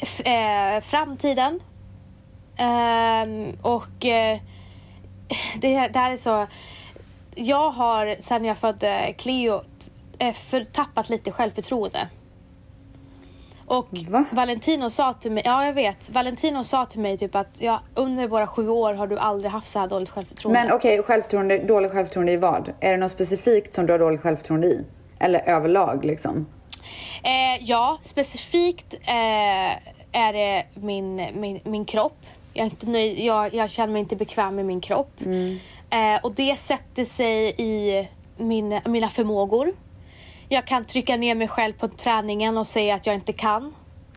[0.00, 1.60] F- eh, framtiden.
[2.56, 4.38] Ehm, och eh,
[5.60, 6.46] det, det här är så...
[7.36, 9.60] Jag har sen jag födde Cleo eh,
[10.32, 12.08] för, tappat lite självförtroende.
[13.66, 14.24] Och Va?
[14.32, 18.28] Valentino sa till mig, ja jag vet, Valentino sa till mig typ att ja, under
[18.28, 20.60] våra sju år har du aldrig haft så här dåligt självförtroende.
[20.60, 22.72] Men okej, självförtroende, dåligt självförtroende i vad?
[22.80, 24.84] Är det något specifikt som du har dåligt självförtroende i?
[25.18, 26.46] Eller överlag liksom?
[27.22, 29.72] Eh, ja, specifikt eh,
[30.12, 32.16] är det min, min, min kropp.
[32.52, 35.20] Jag, är inte nöjd, jag, jag känner mig inte bekväm med min kropp.
[35.90, 39.72] Eh, och det sätter sig i min, mina förmågor.
[40.54, 43.74] Jag kan trycka ner mig själv på träningen och säga att jag inte kan.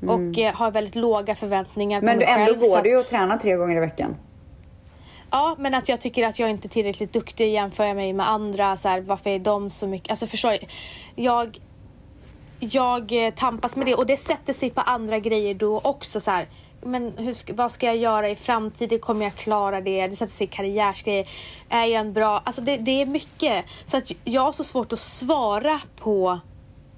[0.08, 2.60] Och eh, har väldigt låga förväntningar Men på mig ändå själv.
[2.60, 4.16] så går att- du ju att träna tre gånger i veckan.
[5.32, 8.30] Ja, men att jag tycker att jag inte är tillräckligt duktig jämför jag mig med
[8.30, 8.78] andra.
[8.78, 10.10] Så här, varför är de så mycket...
[10.12, 10.58] Alltså förstår du?
[11.24, 11.58] Jag,
[12.60, 16.20] jag eh, tampas med det och det sätter sig på andra grejer då också.
[16.20, 16.48] Så här,
[16.82, 19.00] men hur ska, vad ska jag göra i framtiden?
[19.00, 20.08] Kommer jag klara det?
[20.08, 21.30] Det sätter sig i karriärsgrejer.
[21.70, 22.42] Är jag en bra...
[22.44, 23.66] Alltså det, det är mycket.
[23.86, 26.40] Så att jag har så svårt att svara på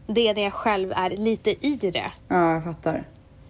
[0.08, 2.12] det när jag själv är lite i det.
[2.28, 2.96] Ja, jag fattar.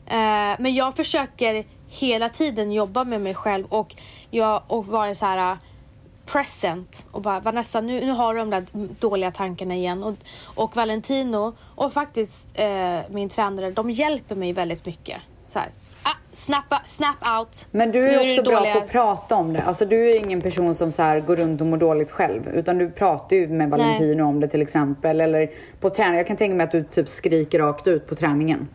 [0.05, 3.95] Eh, men jag försöker hela tiden jobba med mig själv och,
[4.29, 5.57] jag, och vara så här uh,
[6.25, 8.65] present och bara Vanessa nu, nu har du de där
[8.99, 14.85] dåliga tankarna igen och, och Valentino och faktiskt eh, min tränare de hjälper mig väldigt
[14.85, 15.21] mycket.
[15.47, 15.69] så här,
[16.11, 17.67] ah, snappa, snap out.
[17.71, 19.61] Men du är det också bra dåliga- på att prata om det.
[19.61, 22.47] Alltså du är ingen person som så här går runt och mår dåligt själv.
[22.53, 25.21] Utan du pratar ju med Valentino om det till exempel.
[25.21, 26.17] Eller på träning.
[26.17, 28.67] Jag kan tänka mig att du typ skriker rakt ut på träningen.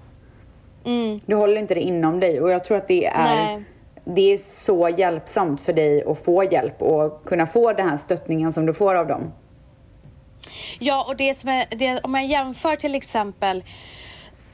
[1.26, 2.40] Du håller inte det inom dig.
[2.40, 3.54] Och jag tror att det är, Mm.
[3.54, 3.64] Nej.
[4.14, 8.52] det är så hjälpsamt för dig att få hjälp och kunna få den här stöttningen
[8.52, 9.32] som du får av dem.
[10.78, 13.64] Ja, och det som är, det, om jag jämför till exempel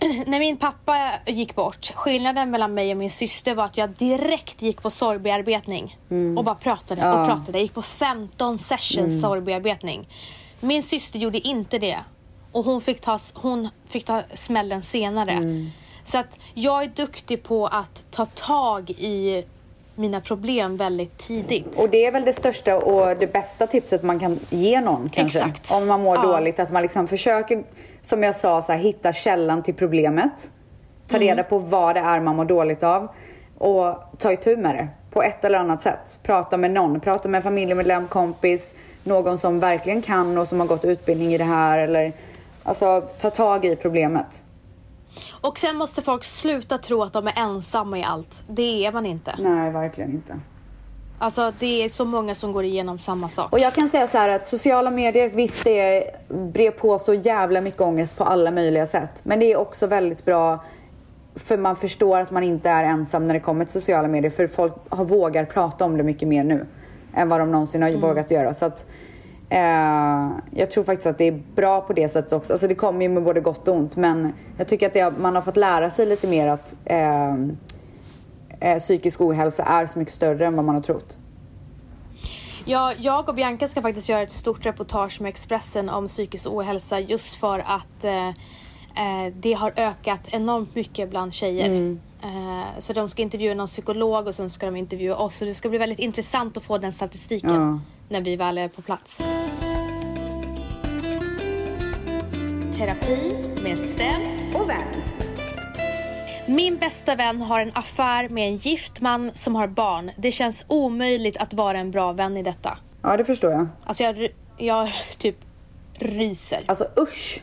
[0.26, 4.62] när min pappa gick bort, skillnaden mellan mig och min syster var att jag direkt
[4.62, 5.98] gick på sorgbearbetning
[6.38, 7.20] och bara pratade Ja.
[7.22, 7.58] och pratade.
[7.58, 10.08] Jag gick på 15 sessions sorgbearbetning.
[10.60, 11.98] Min syster gjorde inte det
[12.52, 15.38] och hon fick ta, hon fick ta smällen senare.
[16.04, 19.44] Så att jag är duktig på att ta tag i
[19.94, 21.80] mina problem väldigt tidigt.
[21.82, 25.38] Och det är väl det största och det bästa tipset man kan ge någon kanske.
[25.38, 25.70] Exakt.
[25.72, 26.22] Om man mår Ja.
[26.22, 26.58] dåligt.
[26.60, 27.64] Att man liksom försöker,
[28.02, 30.50] som jag sa, så här, hitta källan till problemet.
[31.08, 31.28] Ta Mm.
[31.28, 33.08] reda på vad det är man mår dåligt av.
[33.58, 36.18] Och ta itu med det på ett eller annat sätt.
[36.22, 37.00] Prata med någon.
[37.00, 38.74] Prata med en familjemedlem, kompis.
[39.04, 41.78] Någon som verkligen kan och som har gått utbildning i det här.
[41.78, 42.12] Eller,
[42.62, 44.44] alltså ta tag i problemet.
[45.40, 48.42] Och sen måste folk sluta tro att de är ensamma i allt.
[48.48, 49.34] Det är man inte.
[49.38, 50.40] Nej, verkligen inte.
[51.22, 53.52] Alltså det är så många som går igenom samma sak.
[53.52, 57.60] Och jag kan säga så här att sociala medier, visst det brer på så jävla
[57.60, 59.10] mycket ångest på alla möjliga sätt.
[59.22, 60.64] Men det är också väldigt bra
[61.34, 64.30] för man förstår att man inte är ensam när det kommer till sociala medier.
[64.30, 66.66] För folk har, vågar prata om det mycket mer nu
[67.14, 68.54] än vad de någonsin har vågat göra.
[68.54, 68.86] Så att,
[69.48, 72.52] eh, jag tror faktiskt att det är bra på det sättet också.
[72.52, 73.96] Alltså det kommer ju med både gott och ont.
[73.96, 77.34] Men jag tycker att har- man har fått lära sig lite mer att eh,
[78.60, 81.16] eh, psykisk ohälsa är så mycket större än vad man har trott.
[82.64, 87.00] Ja, jag och Bianca ska faktiskt göra ett stort reportage med Expressen om psykisk ohälsa
[87.00, 91.98] just för att eh, eh, det har ökat enormt mycket bland tjejer.
[92.22, 95.36] Eh, så de ska intervjua någon psykolog och sen ska de intervjua oss.
[95.36, 97.80] Så det ska bli väldigt intressant att få den statistiken Ja.
[98.08, 99.22] när vi väl är på plats.
[102.76, 104.54] Terapi med Stems.
[104.54, 105.20] Och Vans.
[106.50, 110.10] Min bästa vän har en affär med en gift man som har barn.
[110.16, 112.78] Det känns omöjligt att vara en bra vän i detta.
[113.02, 113.66] Ja, det förstår jag.
[113.84, 115.36] Alltså jag, jag typ
[115.94, 116.58] ryser.
[116.66, 117.42] Alltså usch.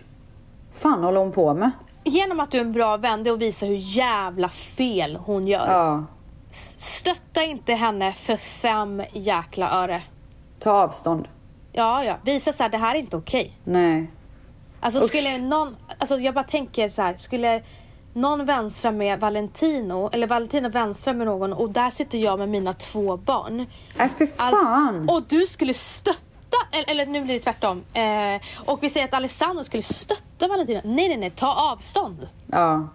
[0.73, 1.71] fan håller hon på med?
[2.03, 5.47] Genom att du är en bra vän, det är att visa hur jävla fel hon
[5.47, 5.71] gör.
[5.71, 6.05] Ja.
[6.77, 10.01] Stötta inte henne för fem jäkla öre.
[10.59, 11.27] Ta avstånd.
[11.71, 12.17] Ja, ja.
[12.23, 13.57] Visa så här, det här är inte okej.
[13.63, 14.11] Nej.
[14.79, 15.07] Alltså Usch.
[15.07, 17.63] skulle någon, alltså jag bara tänker så här, skulle
[18.13, 22.73] någon vänstra med Valentino, eller Valentino vänstra med någon och där sitter jag med mina
[22.73, 23.65] två barn.
[23.97, 25.09] Nej, för fan.
[25.09, 26.17] och du skulle stötta,
[26.71, 27.83] eller, eller nu blir det tvärtom.
[27.93, 30.81] Eh, och vi säger att Alessandro skulle stötta Valentino.
[30.83, 32.27] Nej, nej, nej, ta avstånd.
[32.51, 32.87] Ja.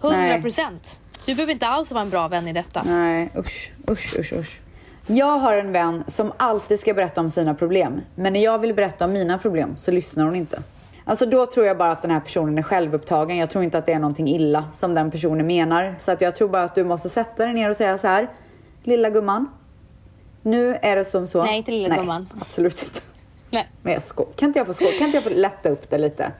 [0.00, 0.42] 100 Nej.
[0.42, 1.00] procent.
[1.26, 2.82] Du behöver inte alls vara en bra vän i detta.
[2.82, 4.60] Nej, usch, usch, usch, usch.
[5.06, 8.00] Jag har en vän som alltid ska berätta om sina problem.
[8.14, 10.62] Men när jag vill berätta om mina problem så lyssnar hon inte.
[11.04, 13.36] Alltså då tror jag bara att den här personen är självupptagen.
[13.36, 15.94] Jag tror inte att det är någonting illa som den personen menar.
[15.98, 18.28] Så att jag tror bara att du måste sätta dig ner och säga så här.
[18.82, 19.50] Lilla gumman.
[20.42, 21.44] Nu är det som så.
[21.44, 22.28] Nej, inte lilla Nej, gumman.
[22.40, 23.00] absolut inte.
[23.50, 25.90] Nej, Men jag sko- kan inte jag få sko- Kan inte jag få lätta upp
[25.90, 26.32] det lite?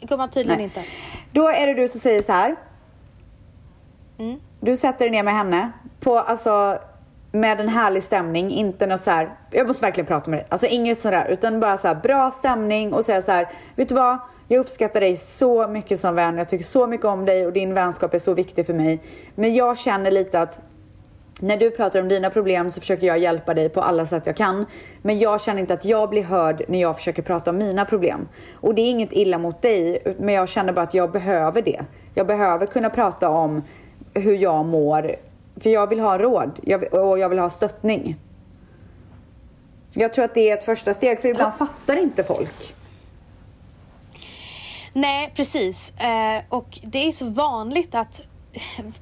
[0.00, 0.64] gumman tydligen Nej.
[0.64, 0.84] inte.
[1.32, 2.56] Då är det du som säger så här.
[4.18, 4.40] Mm.
[4.60, 6.78] Du sätter dig ner med henne på, alltså,
[7.40, 8.50] med en härlig stämning.
[8.50, 10.46] Inte något så här, jag måste verkligen prata med dig.
[10.48, 13.94] Alltså inget sådär, utan bara så här bra stämning och säga så här, vet du
[13.94, 14.18] vad?
[14.48, 16.38] Jag uppskattar dig så mycket som vän.
[16.38, 19.02] Jag tycker så mycket om dig och din vänskap är så viktig för mig.
[19.34, 20.60] Men jag känner lite att
[21.40, 24.36] när du pratar om dina problem så försöker jag hjälpa dig på alla sätt jag
[24.36, 24.66] kan.
[25.02, 28.28] Men jag känner inte att jag blir hörd när jag försöker prata om mina problem.
[28.54, 31.80] Och det är inget illa mot dig, men jag känner bara att jag behöver det.
[32.14, 33.62] Jag behöver kunna prata om
[34.14, 35.10] hur jag mår.
[35.60, 38.16] För jag vill ha råd jag och jag vill ha stöttning.
[39.92, 42.74] Jag tror att det är ett första steg, för ibland fattar inte folk.
[44.92, 45.90] Nej, precis.
[45.90, 48.20] Eh, och det är så vanligt att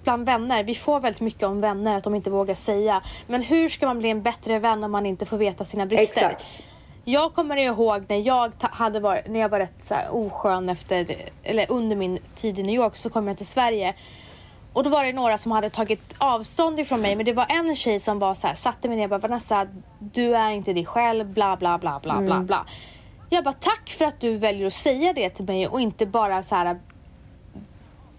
[0.05, 3.03] bland vänner, vi får väldigt mycket om vänner att de inte vågar säga.
[3.27, 6.21] Men hur ska man bli en bättre vän om man inte får veta sina brister?
[6.21, 6.47] Exakt.
[7.05, 11.67] Jag kommer ihåg när jag hade varit, när jag var rätt så oskön efter, eller
[11.71, 13.95] under min tid i New York så kom jag till Sverige.
[14.75, 17.75] Och då var det några som hade tagit avstånd ifrån mig men det var en
[17.75, 19.67] tjej som var så här, satte mig ner och bara Vanessa,
[19.99, 22.67] du är inte dig själv, bla bla bla bla bla bla.
[23.31, 26.43] Jag bara tack för att du väljer att säga det till mig och inte bara
[26.43, 26.81] så här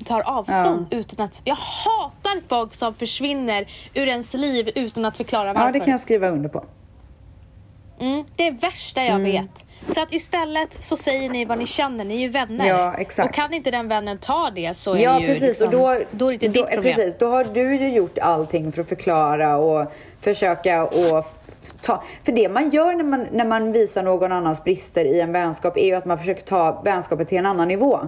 [0.06, 1.42] tar avstånd utan att...
[1.46, 5.66] Jag hatar folk som försvinner ur ens liv utan att förklara varför.
[5.66, 6.64] Ja, det kan jag skriva under på.
[8.00, 9.66] Mm, det är det värsta jag vet.
[9.88, 12.68] Så att istället så säger ni vad ni känner, ni är ju vänner.
[12.68, 13.30] Ja, exakt.
[13.30, 15.44] Och kan inte den vännen ta det så är Ja, det ju precis.
[15.44, 16.94] liksom, och då, då är det inte då, ditt problem.
[16.94, 21.26] Precis, då har du ju gjort allting för att förklara och försöka och
[21.82, 22.04] ta...
[22.24, 25.78] För det man gör när man, när man visar någon annans brister i en vänskap
[25.78, 28.00] är ju att man försöker ta vänskapet till en annan nivå.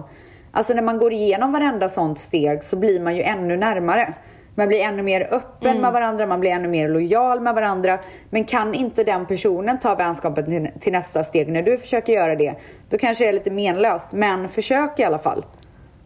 [0.52, 4.14] Alltså när man går igenom varenda sånt steg så blir man ju ännu närmare.
[4.58, 5.82] Man blir ännu mer öppen Mm.
[5.82, 7.98] med varandra, man blir ännu mer lojal med varandra.
[8.30, 12.34] Men kan inte den personen ta vänskapen till, till nästa steg när du försöker göra
[12.36, 12.54] det,
[12.90, 14.12] då kanske det är lite menlöst.
[14.12, 15.44] Men försök i alla fall.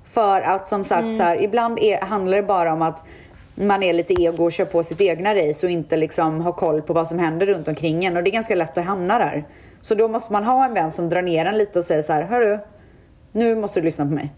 [0.05, 1.17] För att som sagt, Mm.
[1.17, 3.05] så här, ibland är, handlar det bara om att
[3.55, 6.83] man är lite ego och kör på sitt egna race och inte liksom har koll
[6.83, 8.17] på vad som händer runt omkring en.
[8.17, 9.45] Och det är ganska lätt att hamna där.
[9.81, 12.12] Så då måste man ha en vän som drar ner en lite och säger så
[12.12, 12.59] här, hörru,
[13.33, 14.33] nu måste du lyssna på mig.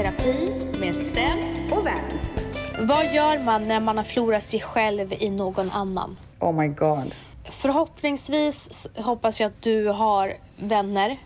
[0.00, 1.72] Terapi med Stens.
[1.72, 2.38] Och väns.
[2.80, 6.16] Vad gör man när man har förlorat sig själv i någon annan?
[6.38, 7.14] Oh my god.
[7.44, 11.16] Förhoppningsvis hoppas jag att du har vänner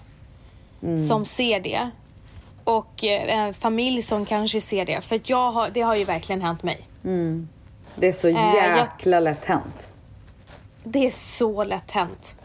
[0.83, 1.01] Mm.
[1.01, 1.91] som ser det.
[2.65, 5.01] Och eh, en familj som kanske ser det.
[5.01, 6.89] För att jag har, det har ju verkligen hänt mig.
[7.95, 9.93] Det är så jag- jäkla lätt hänt.
[10.85, 12.37] Det är så lätt hänt.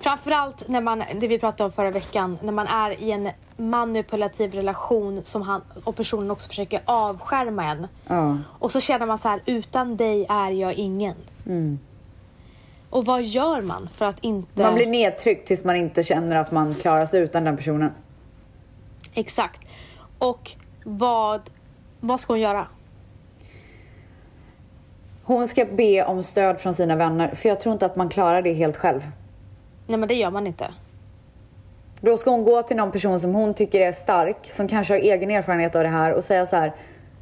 [0.00, 4.54] Framförallt när man, det vi pratade om förra veckan, när man är i en manipulativ
[4.54, 7.86] relation som han, och personen också försöker avskärma en.
[8.06, 8.38] Ja.
[8.58, 11.14] Och så känner man så här, utan dig är jag ingen.
[12.90, 14.62] Och vad gör man för att inte...
[14.62, 17.92] Man blir nedtryckt tills man inte känner att man klarar sig utan den personen.
[19.14, 19.60] Exakt.
[20.18, 20.52] Och
[20.84, 21.40] vad,
[22.00, 22.66] vad ska hon göra?
[25.22, 28.42] Hon ska be om stöd från sina vänner, för jag tror inte att man klarar
[28.42, 29.00] det helt själv.
[29.90, 30.74] Nej men det gör man inte.
[32.00, 34.98] Då ska hon gå till någon person som hon tycker är stark, som kanske har
[35.00, 36.72] egen erfarenhet av det här och säga så här.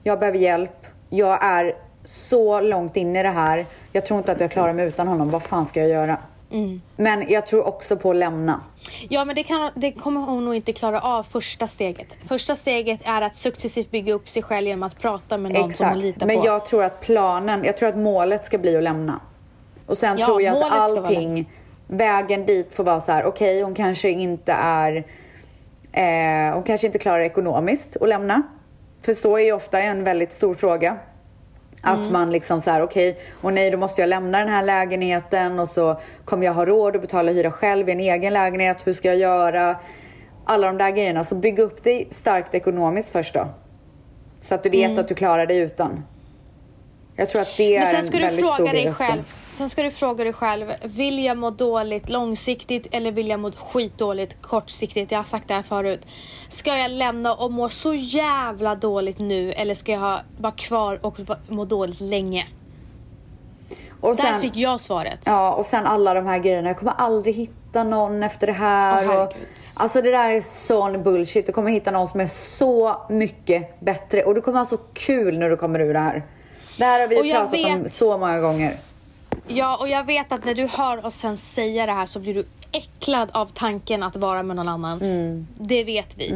[0.03, 0.87] Jag behöver hjälp.
[1.11, 3.67] Jag är så långt in i det här.
[3.93, 5.31] Jag tror inte att jag klarar mig utan honom.
[5.31, 6.17] Vad fan ska jag göra?
[6.97, 8.61] Men jag tror också på att lämna.
[9.09, 12.17] Ja men det, kan, det kommer hon nog inte klara av första steget.
[12.29, 15.87] Första steget är att successivt bygga upp sig själv genom att prata med någon som
[15.87, 16.05] hon Exakt.
[16.05, 16.47] litar Men på.
[16.47, 19.21] jag tror att planen, jag tror att målet ska bli att lämna.
[19.87, 21.51] Och sen Ja, tror jag att allting,
[21.89, 25.05] vägen dit får vara så här, okej hon kanske inte är,
[25.93, 28.43] eh, hon kanske inte klarar ekonomiskt att lämna.
[29.03, 30.97] För så är ju ofta en väldigt stor fråga.
[31.83, 32.13] Att Mm.
[32.13, 35.69] man liksom så här, okej, och nej då måste jag lämna den här lägenheten och
[35.69, 38.87] så kommer jag ha råd att betala hyra själv i en egen lägenhet.
[38.87, 39.77] Hur ska jag göra?
[40.45, 41.25] Alla de där grejerna.
[41.25, 43.49] Så bygg upp dig starkt ekonomiskt först då.
[44.43, 46.05] Så att du vet att du klarar dig utan.
[47.17, 47.81] Jag tror att det Mm.
[47.81, 49.35] Men är sen en ska du väldigt stor fråga dig själv.
[49.51, 53.53] Sen ska du fråga dig själv, vill jag må dåligt långsiktigt eller vill jag må
[53.53, 55.13] skitdåligt kortsiktigt?
[55.13, 56.07] Jag har sagt det här förut.
[56.49, 60.99] Ska jag lämna och må så jävla dåligt nu eller ska jag ha, vara kvar
[61.03, 62.47] och må dåligt länge?
[64.01, 65.19] Och Där sen, fick jag svaret.
[65.27, 66.69] Ja, och sen alla de här grejerna.
[66.69, 69.07] Jag kommer aldrig hitta någon efter det här.
[69.09, 69.33] Åh, och,
[69.75, 71.47] alltså det där är sån bullshit.
[71.47, 74.23] Du kommer hitta någon som är så mycket bättre.
[74.23, 76.27] Och du kommer ha så kul när du kommer ur det här.
[76.77, 78.77] Det här har vi pratat om vet- så många gånger.
[79.49, 82.35] Ja, och jag vet att när du hör oss sen säga det här så blir
[82.35, 85.03] du äcklad av tanken att vara med någon annan.
[85.03, 85.47] Mm.
[85.59, 86.33] Det vet vi.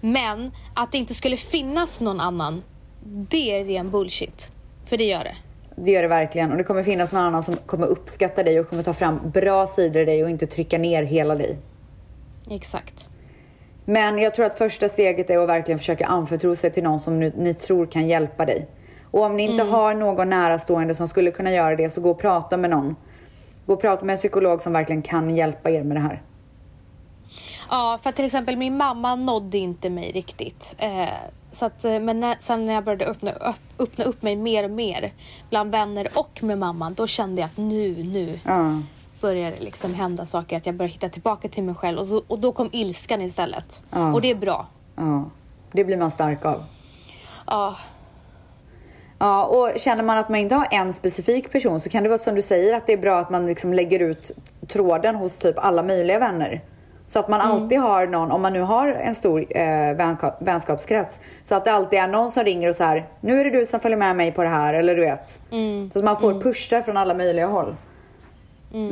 [0.00, 2.62] Men att det inte skulle finnas någon annan,
[3.04, 4.50] det är ren bullshit.
[4.86, 5.36] För det gör det.
[5.76, 6.52] Det gör det verkligen.
[6.52, 9.66] Och det kommer finnas någon annan som kommer uppskatta dig och kommer ta fram bra
[9.66, 11.58] sidor i dig och inte trycka ner hela dig.
[12.50, 13.08] Exakt.
[13.84, 17.20] Men jag tror att första steget är att verkligen försöka anförtro sig till någon som
[17.20, 18.66] ni, ni tror kan hjälpa dig.
[19.14, 19.74] Och om ni inte Mm.
[19.74, 22.96] har någon närastående som skulle kunna göra det så gå och prata med någon.
[23.66, 26.22] Gå och prata med en psykolog som verkligen kan hjälpa er med det här.
[27.70, 30.74] Ja, för till exempel min mamma nådde inte mig riktigt.
[30.78, 31.08] Eh,
[31.52, 34.64] så att, eh, men när, sen när jag började öppna upp, öppna upp mig mer
[34.64, 35.12] och mer
[35.50, 38.80] bland vänner och med mamman, då kände jag att nu, nu Ja.
[39.20, 40.56] börjar det liksom hända saker.
[40.56, 41.98] Att jag börjar hitta tillbaka till mig själv.
[41.98, 43.82] Och, så, och då kom ilskan istället.
[43.90, 44.12] Ja.
[44.14, 44.66] Och det är bra.
[44.96, 45.24] ja.
[45.72, 46.64] Det blir man stark av.
[47.46, 47.76] Ja,
[49.24, 52.18] Ja, och känner man att man inte har en specifik person så kan det vara
[52.18, 54.32] som du säger att det är bra att man liksom lägger ut
[54.68, 56.60] tråden hos typ alla möjliga vänner.
[57.06, 61.20] Så att man alltid har någon, om man nu har en stor eh, vänka- vänskapskrets,
[61.42, 63.66] så att det alltid är någon som ringer och så här, nu är det du
[63.66, 65.38] som följer med mig på det här, eller du vet.
[65.92, 67.76] Så att man får pushar från alla möjliga håll.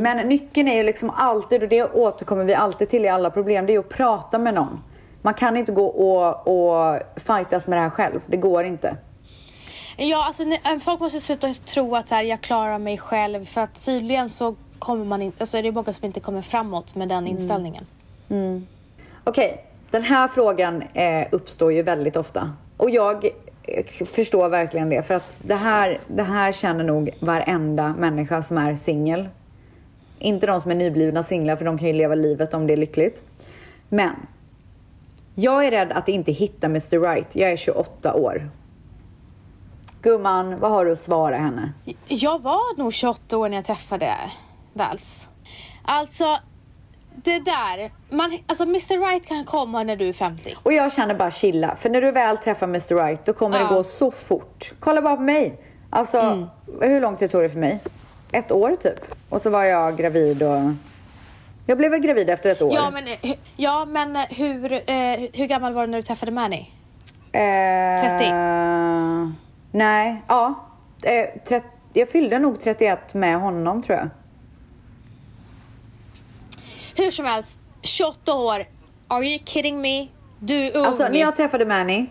[0.01, 3.67] Men nyckeln är ju liksom alltid, och det återkommer vi alltid till i alla problem,
[3.67, 4.81] det är att prata med någon.
[5.23, 8.97] Man kan inte gå och, och fightas med det här själv, det går inte.
[10.09, 13.45] Ja alltså, eh, folk måste sluta tro att så här, jag klarar mig själv.
[13.45, 16.95] För att tydligen så kommer man inte, alltså, är det många som inte kommer framåt
[16.95, 17.87] med den inställningen.
[19.25, 22.53] Okej, den här frågan eh, uppstår ju väldigt ofta.
[22.77, 23.31] Och jag
[23.67, 25.03] jag förstår verkligen det.
[25.03, 29.29] För att det här, det här känner nog varenda människa som är singel.
[30.19, 32.77] Inte de som är nyblivna singlar, för de kan ju leva livet om det är
[32.77, 33.23] lyckligt.
[33.89, 34.15] Men
[35.35, 37.37] jag är rädd att inte hitta Mr Right.
[37.37, 38.51] Jag är 28 år.
[40.03, 41.73] Gumman, vad har du att svara henne?
[42.09, 44.15] Jag var nog 28 år när jag träffade
[44.73, 45.29] Vals.
[45.83, 46.39] Alltså,
[47.15, 47.93] det där.
[48.11, 50.55] Man, alltså Mr Right kan komma när du är 50.
[50.63, 51.77] Och jag känner bara chilla.
[51.77, 53.69] För när du väl träffar Mr Right, då kommer Ja.
[53.69, 54.73] det gå så fort.
[54.81, 55.61] Kolla bara på mig.
[55.91, 56.47] Alltså, Mm.
[56.81, 57.79] hur långt det tog det för mig?
[58.33, 59.15] Ett år typ.
[59.29, 60.61] Och så var jag gravid och...
[61.67, 62.75] Jag blev väl gravid efter ett år.
[62.75, 63.05] Ja men,
[63.57, 64.81] ja, men eh, hur, eh,
[65.33, 66.71] hur gammal var du när du träffade Manny?
[67.33, 68.25] Eh, 30?
[69.73, 70.67] Nej, ja.
[71.03, 71.61] Eh,
[71.93, 74.09] jag fyllde nog 31 med honom tror jag.
[76.97, 78.65] Hur som helst, 28 år.
[79.09, 80.09] Are you kidding me?
[80.39, 80.85] Du är ung.
[80.85, 82.07] Alltså när jag träffade Manny,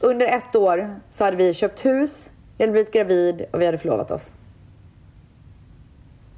[0.00, 3.78] under ett år så hade vi köpt hus, jag hade blivit gravid och vi hade
[3.78, 4.34] förlovat oss.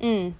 [0.01, 0.35] Mm.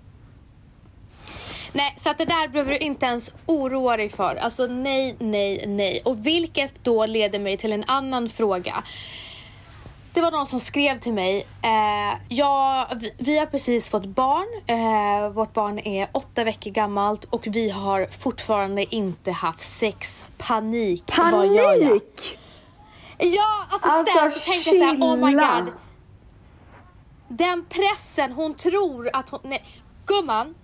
[1.73, 4.37] Nej, så att det där behöver du inte ens oroa dig för.
[4.37, 6.03] Alltså nej, nej, nej.
[6.05, 8.85] Och vilket då leder mig till en annan fråga.
[10.15, 11.47] Det var någon som skrev till mig.
[11.63, 14.47] Eh, ja, vi, vi har precis fått barn.
[14.67, 20.27] Eh, vårt barn är åtta veckor gammalt och vi har fortfarande inte haft sex.
[20.39, 21.07] Panik.
[21.07, 22.39] Panik!
[23.19, 25.73] Ja, alltså, Alltså, så tänkte jag så här, oh my god.
[27.29, 29.41] Den pressen, hon tror att hon...
[29.43, 29.65] Nej,
[30.07, 30.55] gumman,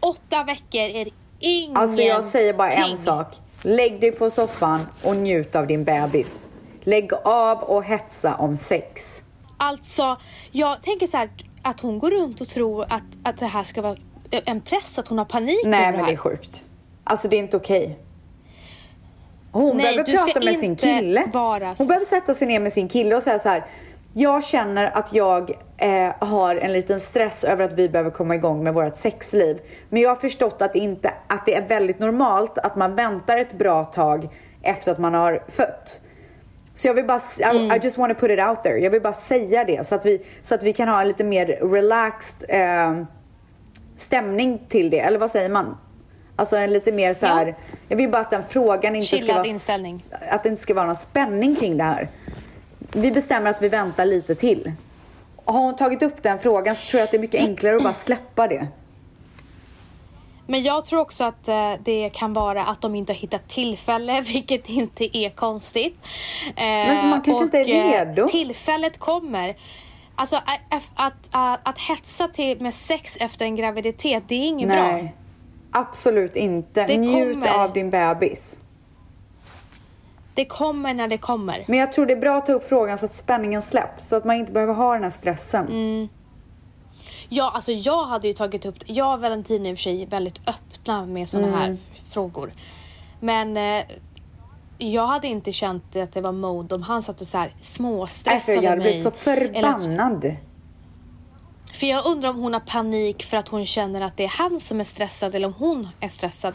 [0.00, 1.08] åtta veckor är
[1.40, 1.76] ingenting.
[1.76, 3.36] Alltså jag säger bara en sak.
[3.62, 6.46] Lägg dig på soffan och njut av din bebis.
[6.86, 9.22] Lägg av och hetsa om sex.
[9.56, 10.16] Alltså,
[10.52, 11.30] jag tänker så här
[11.62, 13.96] att hon går runt och tror att, att det här ska vara
[14.30, 16.64] en press, att hon har panik Nej men det är sjukt.
[17.04, 17.98] Alltså det är inte okej.
[19.52, 21.20] Hon Nej, behöver prata med sin kille.
[21.78, 23.66] Hon behöver sätta sig ner med sin kille och säga så här.
[24.12, 28.64] Jag känner att jag eh, har en liten stress över att vi behöver komma igång
[28.64, 29.58] med vårt sexliv.
[29.88, 33.36] Men jag har förstått att det, inte, att det är väldigt normalt att man väntar
[33.36, 34.28] ett bra tag
[34.62, 36.00] efter att man har fött.
[36.76, 37.72] Så jag vill bara, I, Mm.
[37.76, 38.78] I just want to put it out there.
[38.78, 41.24] Jag vill bara säga det så att vi, så att vi kan ha en lite
[41.24, 43.02] mer relaxed eh,
[43.96, 45.00] stämning till det.
[45.00, 45.76] Eller vad säger man?
[46.36, 47.46] Alltså en lite mer så här.
[47.46, 47.54] Ja.
[47.88, 49.46] Jag vill bara att den frågan inte ska Chillad vara...
[49.46, 50.04] inställning.
[50.30, 52.08] Att det inte ska vara någon spänning kring det här.
[52.92, 54.72] Vi bestämmer att vi väntar lite till.
[55.44, 57.82] Har hon tagit upp den frågan så tror jag att det är mycket enklare att
[57.82, 58.66] bara släppa det.
[60.46, 64.20] Men jag tror också att eh, det kan vara att de inte har hittat tillfälle,
[64.26, 65.98] vilket inte är konstigt.
[66.46, 68.28] Eh, Men man kanske inte är eh, redo.
[68.28, 69.56] Tillfället kommer.
[70.18, 74.68] Alltså att, att, att, att hetsa till med sex efter en graviditet, det är inget
[74.68, 74.82] bra.
[74.82, 75.14] Nej,
[75.72, 76.86] absolut inte.
[76.86, 77.64] Det Njut kommer.
[77.64, 78.60] av din bebis.
[80.34, 81.64] Det kommer när det kommer.
[81.66, 84.08] Men jag tror det är bra att ta upp frågan så att spänningen släpps.
[84.08, 85.66] Så att man inte behöver ha den här stressen.
[85.66, 86.08] Mm.
[87.28, 90.06] Ja, alltså jag hade ju tagit upp Jag och Valentina är i och för sig
[90.06, 91.58] väldigt öppna med såna Mm.
[91.58, 91.76] här
[92.10, 92.52] frågor.
[93.20, 93.84] Men eh,
[94.78, 98.40] jag hade inte känt att det var mode om han satt och så här småstressade
[98.58, 98.92] för jag hade mig.
[98.92, 100.36] blivit så Eller förbannad.
[101.72, 104.60] För jag undrar om hon har panik för att hon känner att det är han
[104.60, 106.54] som är stressad eller om hon är stressad.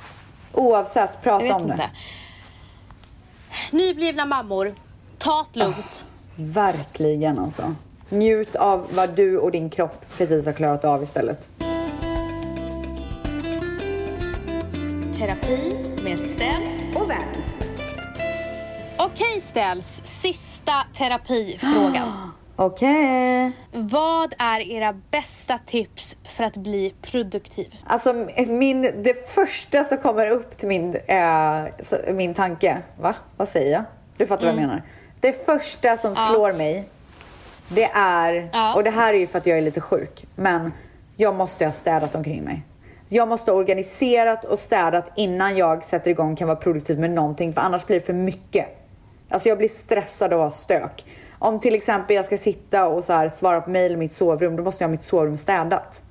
[0.54, 1.76] Oavsett, Jag prata vet om inte.
[1.78, 1.90] det.
[3.78, 4.76] Nyblivna mammor,
[5.18, 6.06] ta det lugnt.
[6.36, 7.76] Verkligen alltså.
[8.12, 11.50] Njut av vad du och din kropp precis har klarat av istället.
[15.18, 16.96] Terapi med Ställs.
[16.96, 17.62] Och väns.
[18.98, 22.32] Okej Ställs, sista terapifrågan.
[22.56, 23.52] Okej.
[23.72, 27.76] Vad är era bästa tips för att bli produktiv?
[27.88, 28.14] Alltså
[28.48, 30.96] min, det första som kommer upp till min,
[31.80, 32.78] så- min tanke.
[33.02, 33.16] Va?
[33.38, 33.84] Vad säger jag?
[34.18, 34.56] Du fattar Mm.
[34.56, 34.84] vad jag menar.
[35.20, 36.90] Det första som slår mig.
[37.70, 38.76] Det är, Ja.
[38.76, 40.26] och det här är ju för att jag är lite sjuk.
[40.36, 40.74] Men
[41.16, 42.64] jag måste ha städat omkring mig.
[43.10, 47.54] Jag måste ha organiserat och städat innan jag sätter igång kan vara produktiv med någonting.
[47.54, 48.68] För annars blir det för mycket.
[49.30, 51.06] Alltså jag blir stressad av stök.
[51.40, 54.56] Om till exempel jag ska sitta och så här svara på mejl i mitt sovrum.
[54.56, 56.04] Då måste jag ha mitt sovrum städat.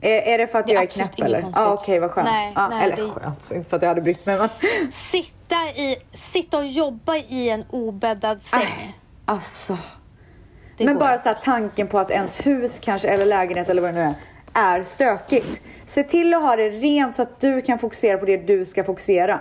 [0.00, 1.38] Är, är det för att Det är jag är knäpp eller?
[1.38, 1.66] Ja konstigt.
[1.68, 2.28] okej vad skönt.
[2.28, 4.48] Nej, ja, nej, eller det- skönt, inte för att jag hade brytt mig men.
[4.92, 8.96] Sitta, i, sitta och jobba i en obäddad säng.
[9.24, 9.78] Alltså.
[10.76, 13.82] Det men går bara så här, tanken på att ens hus kanske, eller lägenhet eller
[13.82, 14.14] vad det nu
[14.52, 15.62] är, är stökigt.
[15.86, 18.84] Se till att ha det rent så att du kan fokusera på det du ska
[18.84, 19.40] fokusera.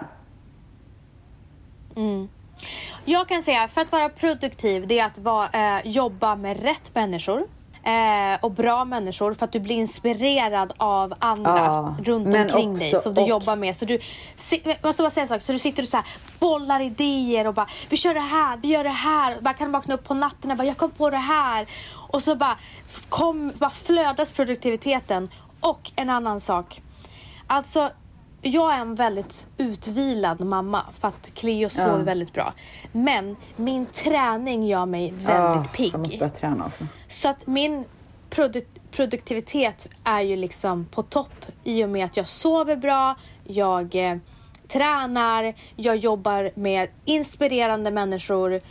[3.06, 6.96] Jag kan säga, för att vara produktiv, det är att vara, eh, jobba med rätt
[6.96, 7.48] människor.
[7.84, 12.88] Eh, och bra människor för att du blir inspirerad av andra Ja, runt omkring dig
[12.90, 13.76] också- som du och- jobbar med.
[13.76, 14.00] Så du,
[14.82, 16.06] jag ska bara säga en sak, så du sitter och så här,
[16.40, 19.38] bollar idéer och bara vi kör det här, vi gör det här.
[19.42, 21.68] Man kan vakna upp på natten och bara jag kom på det här.
[22.10, 22.58] Och så bara,
[23.10, 25.30] kom, bara flödas produktiviteten.
[25.60, 26.82] Och en annan sak.
[27.48, 27.90] Alltså,
[28.42, 32.54] jag är en väldigt utvilad mamma för att Cleo sover väldigt bra.
[32.92, 35.94] Men min träning gör mig väldigt Ah, pigg.
[35.94, 36.86] Jag måste börja träna alltså.
[37.08, 37.86] Så att min
[38.30, 43.96] produ- produktivitet är ju liksom på topp i och med att jag sover bra, jag
[43.96, 44.18] eh,
[44.68, 48.62] tränar, jag jobbar med inspirerande människor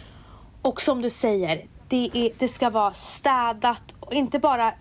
[0.62, 4.72] och som du säger, det, är, det ska vara städat och inte bara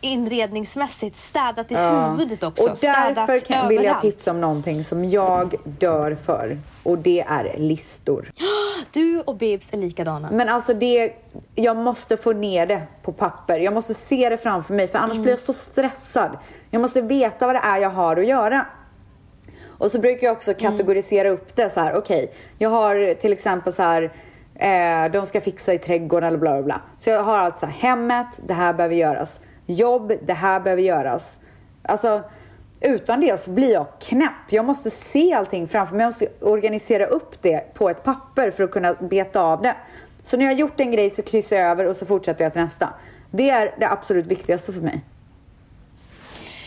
[0.00, 2.70] inredningsmässigt, städat i huvudet också.
[2.70, 6.58] Och därför kan, vill jag tipsa om någonting som jag dör för.
[6.82, 8.30] Och det är listor.
[8.92, 10.28] Du och Bibs är likadana.
[10.32, 11.12] Men alltså det,
[11.54, 13.58] jag måste få ner det på papper.
[13.58, 16.38] Jag måste se det framför mig för annars blir jag så stressad.
[16.70, 18.66] Jag måste veta vad det är jag har att göra.
[19.78, 21.94] Och så brukar jag också kategorisera upp det så här.
[21.96, 24.12] Okej, jag har till exempel så här.
[24.54, 26.80] Eh, de ska fixa i trädgården eller bla bla bla.
[26.98, 29.40] Så jag har alltså hemmet, det här behöver göras.
[29.66, 31.38] Jobb, det här behöver göras.
[31.82, 32.22] Alltså
[32.80, 34.32] utan det så blir jag knäpp.
[34.50, 36.02] Jag måste se allting framför mig.
[36.02, 39.74] Jag måste organisera upp det på ett papper för att kunna beta av det.
[40.22, 42.52] Så när jag har gjort en grej så kryssar jag över och så fortsätter jag
[42.52, 42.94] till nästa.
[43.30, 45.04] Det är det absolut viktigaste för mig.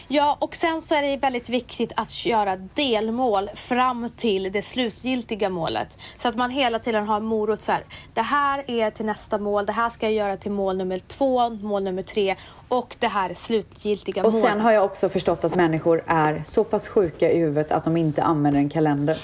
[0.09, 5.49] Ja, och sen så är det väldigt viktigt att göra delmål fram till det slutgiltiga
[5.49, 5.97] målet.
[6.17, 7.83] Så att man hela tiden har morot så här.
[8.13, 11.49] Det här är till nästa mål, det här ska jag göra till mål nummer två,
[11.49, 12.35] mål nummer tre
[12.67, 14.49] och det här är slutgiltiga Och målet.
[14.49, 17.97] sen har jag också förstått att människor är så pass sjuka i huvudet att de
[17.97, 19.17] inte använder en kalender.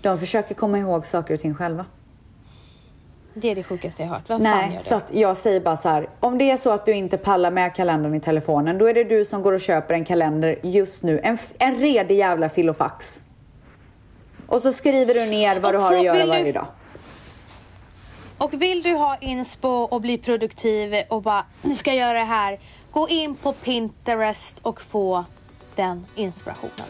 [0.00, 1.84] De försöker komma ihåg saker och ting själva.
[3.34, 4.30] Det är det sjukaste jag har hört.
[4.30, 4.84] Vem fan gör Nej, det?
[4.84, 6.08] så att jag säger bara så här.
[6.20, 9.04] Om det är så att du inte pallar med kalendern i telefonen, då är det
[9.04, 11.20] du som går och köper en kalender just nu.
[11.22, 13.20] En, en redig jävla filofax.
[14.46, 16.66] Och så skriver du ner vad Och du har att göra du- varje dag.
[18.38, 22.24] Och vill du ha inspo och bli produktiv och bara, nu ska jag göra det
[22.24, 22.58] här.
[22.90, 25.24] Gå in på Pinterest och få
[25.74, 26.86] den inspirationen.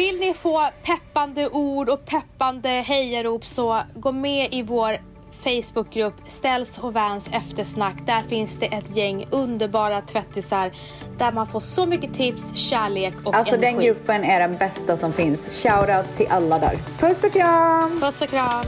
[0.00, 4.96] Vill ni få peppande ord och peppande hejarop så gå med i vår
[5.32, 7.94] Facebookgrupp Ställs och Vans eftersnack.
[8.06, 10.70] Där finns det ett gäng underbara tvättisar
[11.18, 13.72] där man får så mycket tips, kärlek och Alltså energi.
[13.72, 15.62] den gruppen är den bästa som finns.
[15.62, 16.76] Shoutout till alla där.
[16.98, 18.00] Puss och kram!
[18.00, 18.64] Puss och kram!